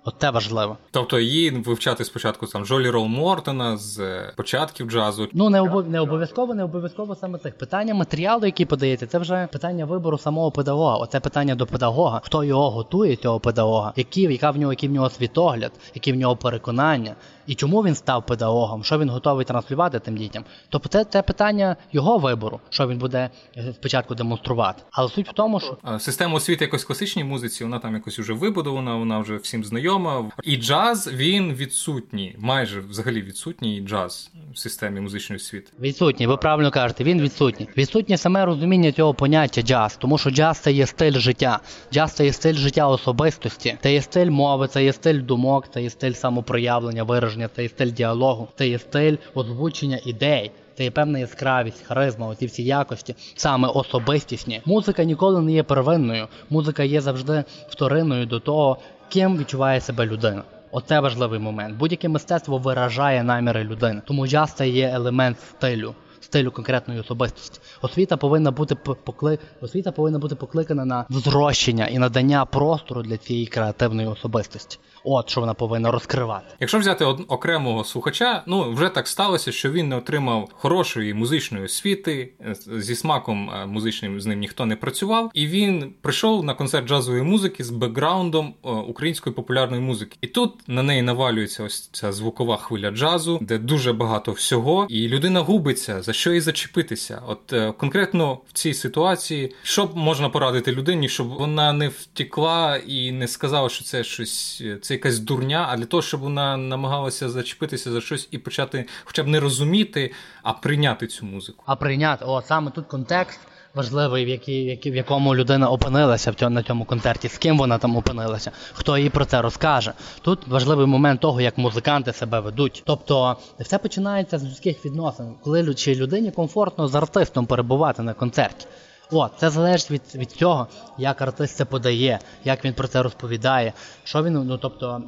От 0.06 0.18
те 0.18 0.30
важливо. 0.30 0.76
Тобто 0.90 1.18
її 1.18 1.50
вивчати 1.50 2.04
спочатку 2.04 2.46
там 2.46 2.66
Жолі 2.66 2.90
Рол 2.90 3.06
Мортона 3.06 3.76
з 3.76 3.98
е, 3.98 4.32
початків 4.36 4.90
джазу. 4.90 5.28
Ну 5.32 5.50
не 5.50 5.60
обов... 5.60 5.88
не 5.88 6.00
обов'язково, 6.00 6.54
не 6.54 6.64
обов'язково 6.64 7.14
саме 7.14 7.38
цих 7.38 7.58
питання 7.58 7.94
матеріалу, 7.94 8.46
який 8.46 8.66
подається, 8.66 9.06
це 9.06 9.18
вже 9.18 9.48
питання 9.52 9.84
вибору 9.84 10.18
самого 10.18 10.50
педагога. 10.50 10.96
Оце 10.96 11.20
питання 11.20 11.54
до 11.54 11.66
педагога, 11.66 12.20
хто 12.24 12.44
його 12.44 12.70
готує, 12.70 13.16
цього 13.16 13.40
педагога, 13.40 13.92
які, 13.96 14.22
яка 14.22 14.50
в 14.50 14.56
нього, 14.56 14.72
який 14.72 14.88
в 14.88 14.92
нього 14.92 15.10
світогляд, 15.10 15.72
які 15.94 16.12
в 16.12 16.16
нього 16.16 16.36
переконання, 16.36 17.14
і 17.46 17.54
чому 17.54 17.82
він 17.82 17.94
став 17.94 18.26
педагогом, 18.26 18.84
що 18.84 18.98
він 18.98 19.10
готовий 19.10 19.44
транслювати 19.44 19.98
тим 19.98 20.16
дітям. 20.16 20.44
Тобто 20.68 20.88
це, 20.88 21.04
це 21.04 21.22
питання 21.22 21.76
його 21.92 22.18
вибору, 22.18 22.60
що 22.70 22.88
він 22.88 22.98
буде 22.98 23.30
е, 23.56 23.72
спочатку 23.74 24.14
демонструвати. 24.14 24.82
Але 24.90 25.08
суть 25.08 25.28
в 25.28 25.32
тому, 25.32 25.60
що 25.60 25.76
система 25.98 26.34
освіти 26.34 26.64
якось 26.64 26.84
класичній 26.84 27.24
музиці, 27.24 27.64
вона 27.64 27.78
там 27.78 27.94
якось 27.94 28.18
вже 28.18 28.32
вибудована, 28.32 28.94
вона 28.94 29.18
вже 29.18 29.36
всім 29.36 29.64
знайома. 29.64 29.93
І 30.42 30.56
джаз 30.56 31.10
він 31.12 31.54
відсутній, 31.54 32.36
майже 32.38 32.80
взагалі 32.80 33.22
відсутній 33.22 33.80
джаз 33.80 34.30
в 34.54 34.58
системі 34.58 35.00
музичної 35.00 35.36
освіти. 35.36 35.72
Відсутній, 35.80 36.26
ви 36.26 36.36
правильно 36.36 36.70
кажете, 36.70 37.04
він 37.04 37.20
відсутній. 37.20 37.68
Відсутнє 37.76 38.18
саме 38.18 38.44
розуміння 38.44 38.92
цього 38.92 39.14
поняття 39.14 39.62
джаз, 39.62 39.96
тому 39.96 40.18
що 40.18 40.30
джаз 40.30 40.58
це 40.58 40.72
є 40.72 40.86
стиль 40.86 41.18
життя. 41.18 41.60
Джаз 41.92 42.12
це 42.12 42.24
є 42.24 42.32
стиль 42.32 42.54
життя 42.54 42.88
особистості, 42.88 43.78
це 43.82 43.92
є 43.92 44.02
стиль 44.02 44.30
мови, 44.30 44.68
це 44.68 44.84
є 44.84 44.92
стиль 44.92 45.22
думок, 45.22 45.68
це 45.74 45.82
є 45.82 45.90
стиль 45.90 46.12
самопроявлення, 46.12 47.02
вираження, 47.02 47.48
це 47.56 47.62
є 47.62 47.68
стиль 47.68 47.90
діалогу, 47.90 48.48
це 48.58 48.68
є 48.68 48.78
стиль 48.78 49.16
озвучення 49.34 50.00
ідей. 50.04 50.50
Це 50.76 50.84
є 50.84 50.90
певна 50.90 51.18
яскравість, 51.18 51.82
харизма, 51.86 52.26
оці 52.26 52.46
всі 52.46 52.64
якості, 52.64 53.14
саме 53.34 53.68
особистісні. 53.68 54.60
Музика 54.64 55.04
ніколи 55.04 55.42
не 55.42 55.52
є 55.52 55.62
первинною. 55.62 56.28
Музика 56.50 56.82
є 56.82 57.00
завжди 57.00 57.44
вторинною 57.68 58.26
до 58.26 58.40
того, 58.40 58.78
ким 59.08 59.38
відчуває 59.38 59.80
себе 59.80 60.06
людина. 60.06 60.42
Оце 60.70 61.00
важливий 61.00 61.40
момент. 61.40 61.76
Будь-яке 61.76 62.08
мистецтво 62.08 62.58
виражає 62.58 63.22
наміри 63.22 63.64
людини. 63.64 64.02
Тому 64.04 64.28
часто 64.28 64.64
є 64.64 64.88
елемент 64.88 65.40
стилю, 65.40 65.94
стилю 66.24 66.50
конкретної 66.50 67.00
особистості. 67.00 67.60
Освіта 67.82 68.16
повинна 68.16 68.50
бути 68.50 68.74
покли... 68.74 69.38
освіта 69.60 69.92
повинна 69.92 70.18
бути 70.18 70.34
покликана 70.34 70.84
на 70.84 71.06
зрощення 71.10 71.86
і 71.86 71.98
надання 71.98 72.44
простору 72.44 73.02
для 73.02 73.16
цієї 73.16 73.46
креативної 73.46 74.08
особистості. 74.08 74.78
От 75.04 75.30
що 75.30 75.40
вона 75.40 75.54
повинна 75.54 75.90
розкривати. 75.90 76.46
Якщо 76.60 76.78
взяти 76.78 77.04
од... 77.04 77.20
окремого 77.28 77.84
слухача, 77.84 78.42
ну 78.46 78.72
вже 78.72 78.88
так 78.88 79.08
сталося, 79.08 79.52
що 79.52 79.70
він 79.70 79.88
не 79.88 79.96
отримав 79.96 80.48
хорошої 80.52 81.14
музичної 81.14 81.64
освіти, 81.64 82.32
е, 82.40 82.54
зі 82.80 82.94
смаком 82.94 83.50
е, 83.50 83.66
музичним 83.66 84.20
з 84.20 84.26
ним 84.26 84.38
ніхто 84.38 84.66
не 84.66 84.76
працював, 84.76 85.30
і 85.34 85.46
він 85.46 85.94
прийшов 86.00 86.44
на 86.44 86.54
концерт 86.54 86.88
джазової 86.88 87.22
музики 87.22 87.64
з 87.64 87.70
бекграундом 87.70 88.54
е, 88.64 88.70
української 88.70 89.34
популярної 89.34 89.82
музики. 89.82 90.16
І 90.20 90.26
тут 90.26 90.68
на 90.68 90.82
неї 90.82 91.02
навалюється 91.02 91.64
ось 91.64 91.88
ця 91.92 92.12
звукова 92.12 92.56
хвиля 92.56 92.90
джазу, 92.90 93.38
де 93.42 93.58
дуже 93.58 93.92
багато 93.92 94.32
всього, 94.32 94.86
і 94.88 95.08
людина 95.08 95.40
губиться 95.40 96.02
за 96.02 96.12
що 96.14 96.32
і 96.32 96.40
зачепитися. 96.40 97.22
От 97.26 97.76
конкретно 97.76 98.38
в 98.48 98.52
цій 98.52 98.74
ситуації, 98.74 99.54
що 99.62 99.90
можна 99.94 100.28
порадити 100.28 100.72
людині, 100.72 101.08
щоб 101.08 101.28
вона 101.28 101.72
не 101.72 101.88
втекла 101.88 102.76
і 102.76 103.12
не 103.12 103.28
сказала, 103.28 103.68
що 103.68 103.84
це 103.84 104.04
щось 104.04 104.62
це 104.82 104.94
якась 104.94 105.18
дурня, 105.18 105.66
а 105.70 105.76
для 105.76 105.84
того, 105.84 106.02
щоб 106.02 106.20
вона 106.20 106.56
намагалася 106.56 107.28
зачепитися 107.28 107.92
за 107.92 108.00
щось 108.00 108.28
і 108.30 108.38
почати, 108.38 108.86
хоча 109.04 109.22
б 109.22 109.26
не 109.26 109.40
розуміти, 109.40 110.12
а 110.42 110.52
прийняти 110.52 111.06
цю 111.06 111.26
музику. 111.26 111.64
А 111.66 111.76
прийняти, 111.76 112.24
о, 112.24 112.42
саме 112.42 112.70
тут 112.70 112.86
контекст. 112.86 113.40
Важливий, 113.74 114.24
в 114.24 114.28
який, 114.28 114.92
в 114.92 114.96
якому 114.96 115.34
людина 115.34 115.70
опинилася 115.70 116.30
в 116.30 116.34
цьому 116.34 116.50
на 116.50 116.62
цьому 116.62 116.84
концерті, 116.84 117.28
з 117.28 117.38
ким 117.38 117.58
вона 117.58 117.78
там 117.78 117.96
опинилася, 117.96 118.50
хто 118.72 118.98
їй 118.98 119.10
про 119.10 119.24
це 119.24 119.42
розкаже. 119.42 119.92
Тут 120.22 120.48
важливий 120.48 120.86
момент 120.86 121.20
того, 121.20 121.40
як 121.40 121.58
музиканти 121.58 122.12
себе 122.12 122.40
ведуть. 122.40 122.82
Тобто 122.86 123.36
все 123.60 123.78
починається 123.78 124.38
з 124.38 124.44
людських 124.44 124.84
відносин, 124.84 125.34
коли 125.42 125.74
чи 125.74 125.94
людині 125.94 126.30
комфортно 126.30 126.88
з 126.88 126.94
артистом 126.94 127.46
перебувати 127.46 128.02
на 128.02 128.14
концерті. 128.14 128.66
О, 129.14 129.28
це 129.36 129.50
залежить 129.50 129.90
від 129.90 130.02
від 130.14 130.30
цього, 130.30 130.66
як 130.98 131.22
артист 131.22 131.56
це 131.56 131.64
подає, 131.64 132.18
як 132.44 132.64
він 132.64 132.74
про 132.74 132.88
це 132.88 133.02
розповідає. 133.02 133.72
Що 134.04 134.22
він, 134.22 134.32
ну 134.32 134.58
тобто 134.58 135.02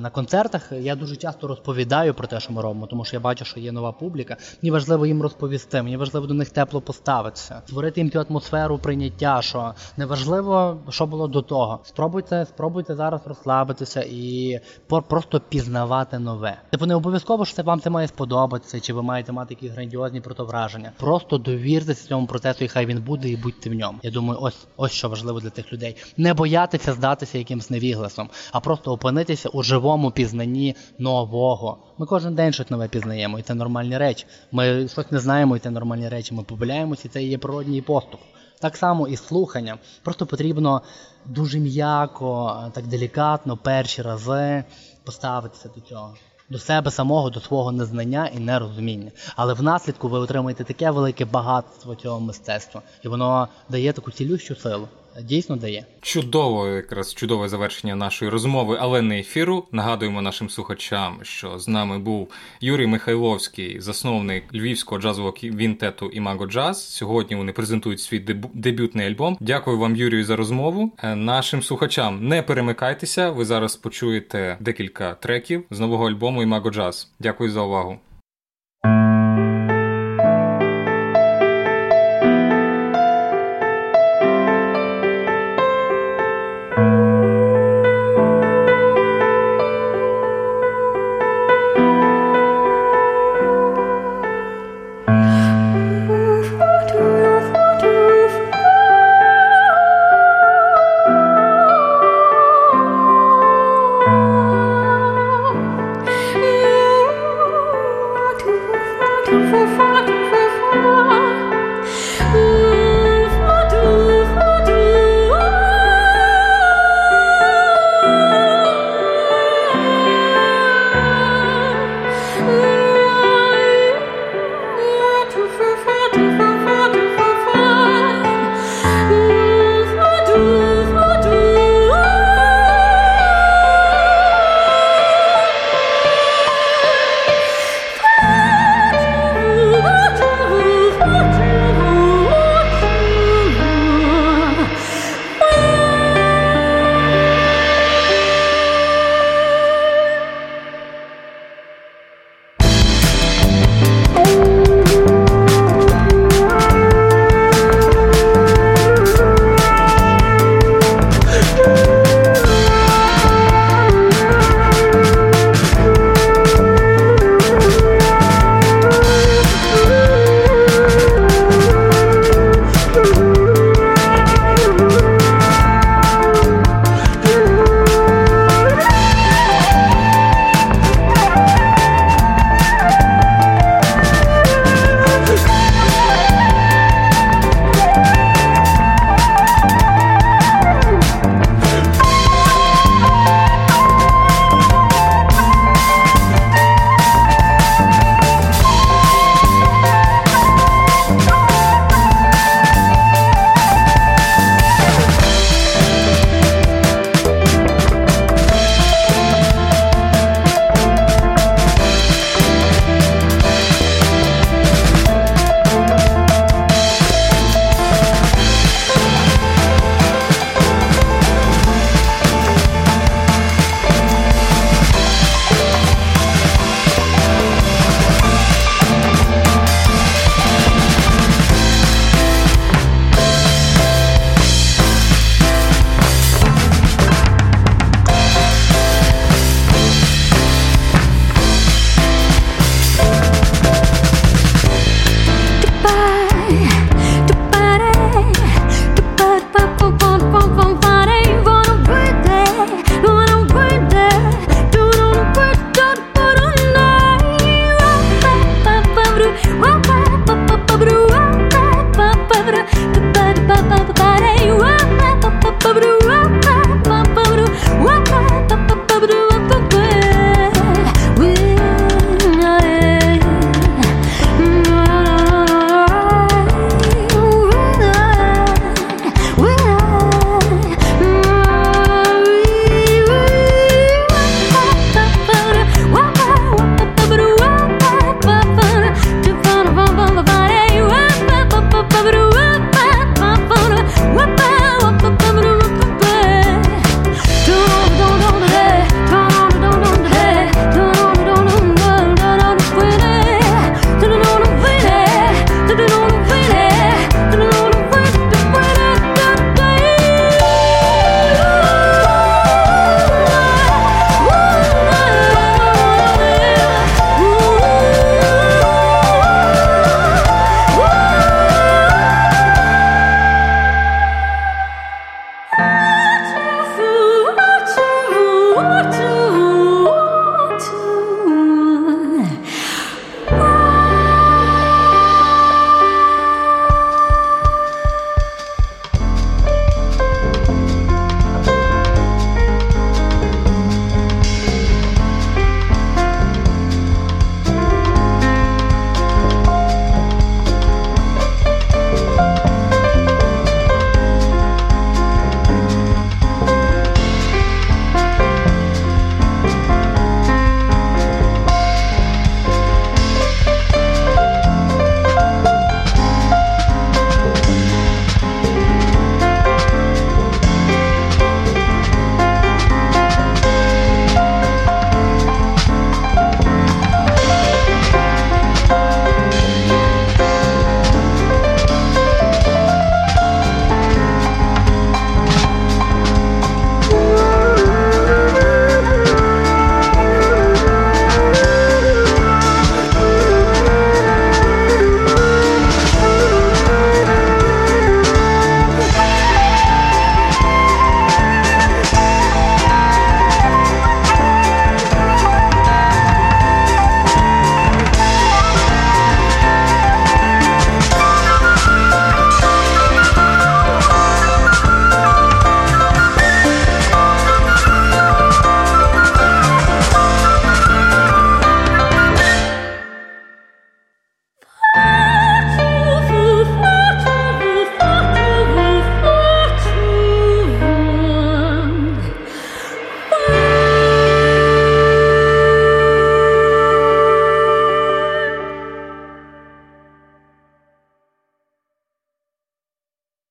на 0.00 0.10
концертах 0.10 0.72
я 0.72 0.96
дуже 0.96 1.16
часто 1.16 1.46
розповідаю 1.46 2.14
про 2.14 2.26
те, 2.26 2.40
що 2.40 2.52
ми 2.52 2.62
робимо, 2.62 2.86
тому 2.86 3.04
що 3.04 3.16
я 3.16 3.20
бачу, 3.20 3.44
що 3.44 3.60
є 3.60 3.72
нова 3.72 3.92
публіка. 3.92 4.36
Мені 4.62 4.70
важливо 4.70 5.06
їм 5.06 5.22
розповісти, 5.22 5.82
мені 5.82 5.96
важливо 5.96 6.26
до 6.26 6.34
них 6.34 6.50
тепло 6.50 6.80
поставитися, 6.80 7.62
створити 7.66 8.00
їм 8.00 8.10
цю 8.10 8.20
атмосферу 8.20 8.78
прийняття. 8.78 9.42
Що 9.42 9.74
неважливо, 9.96 10.76
що 10.90 11.06
було 11.06 11.28
до 11.28 11.42
того. 11.42 11.80
Спробуйте, 11.82 12.46
спробуйте 12.48 12.94
зараз 12.94 13.20
розслабитися 13.26 14.04
і 14.10 14.60
просто 15.08 15.40
пізнавати 15.40 16.18
нове. 16.18 16.56
Типу 16.70 16.86
не 16.86 16.94
обов'язково, 16.94 17.44
що 17.44 17.56
це 17.56 17.62
вам 17.62 17.80
це 17.80 17.90
має 17.90 18.08
сподобатися, 18.08 18.80
чи 18.80 18.92
ви 18.92 19.02
маєте 19.02 19.32
мати 19.32 19.54
якісь 19.54 19.72
грандіозні 19.72 20.20
протовраження. 20.20 20.92
Просто 20.96 21.38
довіртеся 21.38 22.08
цьому 22.08 22.26
процесу, 22.26 22.64
і 22.64 22.68
хай 22.68 22.86
він 22.86 23.02
буде 23.02 23.28
і 23.28 23.36
будьте 23.48 23.70
в 23.70 23.74
ньому. 23.74 23.98
Я 24.02 24.10
думаю, 24.10 24.40
ось 24.42 24.66
ось 24.76 24.92
що 24.92 25.08
важливо 25.08 25.40
для 25.40 25.50
тих 25.50 25.72
людей. 25.72 25.96
Не 26.16 26.34
боятися 26.34 26.92
здатися 26.92 27.38
якимсь 27.38 27.70
невігласом, 27.70 28.30
а 28.52 28.60
просто 28.60 28.92
опинитися 28.92 29.48
у 29.48 29.62
живому 29.62 30.10
пізнанні 30.10 30.76
нового. 30.98 31.78
Ми 31.98 32.06
кожен 32.06 32.34
день 32.34 32.52
щось 32.52 32.70
нове 32.70 32.88
пізнаємо, 32.88 33.38
і 33.38 33.42
це 33.42 33.54
нормальні 33.54 33.98
речі. 33.98 34.26
Ми 34.52 34.88
щось 34.88 35.10
не 35.10 35.18
знаємо, 35.18 35.56
і 35.56 35.58
це 35.58 35.70
нормальні 35.70 36.08
речі. 36.08 36.34
Ми 36.34 36.42
помиляємося, 36.42 37.02
і 37.04 37.08
це 37.08 37.22
є 37.22 37.38
природній 37.38 37.82
поступ. 37.82 38.20
Так 38.60 38.76
само 38.76 39.08
і 39.08 39.16
слухання. 39.16 39.78
Просто 40.02 40.26
потрібно 40.26 40.82
дуже 41.26 41.58
м'яко, 41.58 42.56
так 42.74 42.86
делікатно 42.86 43.56
перші 43.56 44.02
рази 44.02 44.64
поставитися 45.04 45.70
до 45.76 45.80
цього 45.80 46.14
до 46.50 46.58
себе 46.58 46.90
самого, 46.90 47.30
до 47.30 47.40
свого 47.40 47.72
незнання 47.72 48.30
і 48.36 48.38
нерозуміння. 48.38 49.10
Але 49.36 49.54
в 49.54 49.62
наслідку 49.62 50.08
ви 50.08 50.18
отримаєте 50.18 50.64
таке 50.64 50.90
велике 50.90 51.24
багатство 51.24 51.94
цього 51.94 52.20
мистецтва, 52.20 52.82
і 53.02 53.08
воно 53.08 53.48
дає 53.68 53.92
таку 53.92 54.10
цілющу 54.10 54.56
силу. 54.56 54.88
Дійсно 55.22 55.56
дає. 55.56 55.84
Чудово, 56.00 56.68
якраз 56.68 57.14
чудове 57.14 57.48
завершення 57.48 57.96
нашої 57.96 58.30
розмови, 58.30 58.76
але 58.80 59.02
не 59.02 59.20
ефіру. 59.20 59.64
Нагадуємо 59.72 60.22
нашим 60.22 60.50
слухачам, 60.50 61.18
що 61.22 61.58
з 61.58 61.68
нами 61.68 61.98
був 61.98 62.28
Юрій 62.60 62.86
Михайловський, 62.86 63.80
засновник 63.80 64.44
львівського 64.54 65.00
джазового 65.00 65.32
квінтету 65.32 66.06
Імаго 66.06 66.46
Джаз. 66.46 66.90
Сьогодні 66.90 67.36
вони 67.36 67.52
презентують 67.52 68.00
свій 68.00 68.18
дебютний 68.54 69.06
альбом. 69.06 69.36
Дякую 69.40 69.78
вам, 69.78 69.96
Юрію, 69.96 70.24
за 70.24 70.36
розмову. 70.36 70.92
Е, 71.02 71.14
нашим 71.14 71.62
слухачам 71.62 72.28
не 72.28 72.42
перемикайтеся. 72.42 73.30
Ви 73.30 73.44
зараз 73.44 73.76
почуєте 73.76 74.56
декілька 74.60 75.14
треків 75.14 75.64
з 75.70 75.80
нового 75.80 76.08
альбому 76.08 76.42
Імаго 76.42 76.70
Джаз. 76.70 77.12
Дякую 77.18 77.50
за 77.50 77.60
увагу. 77.60 77.98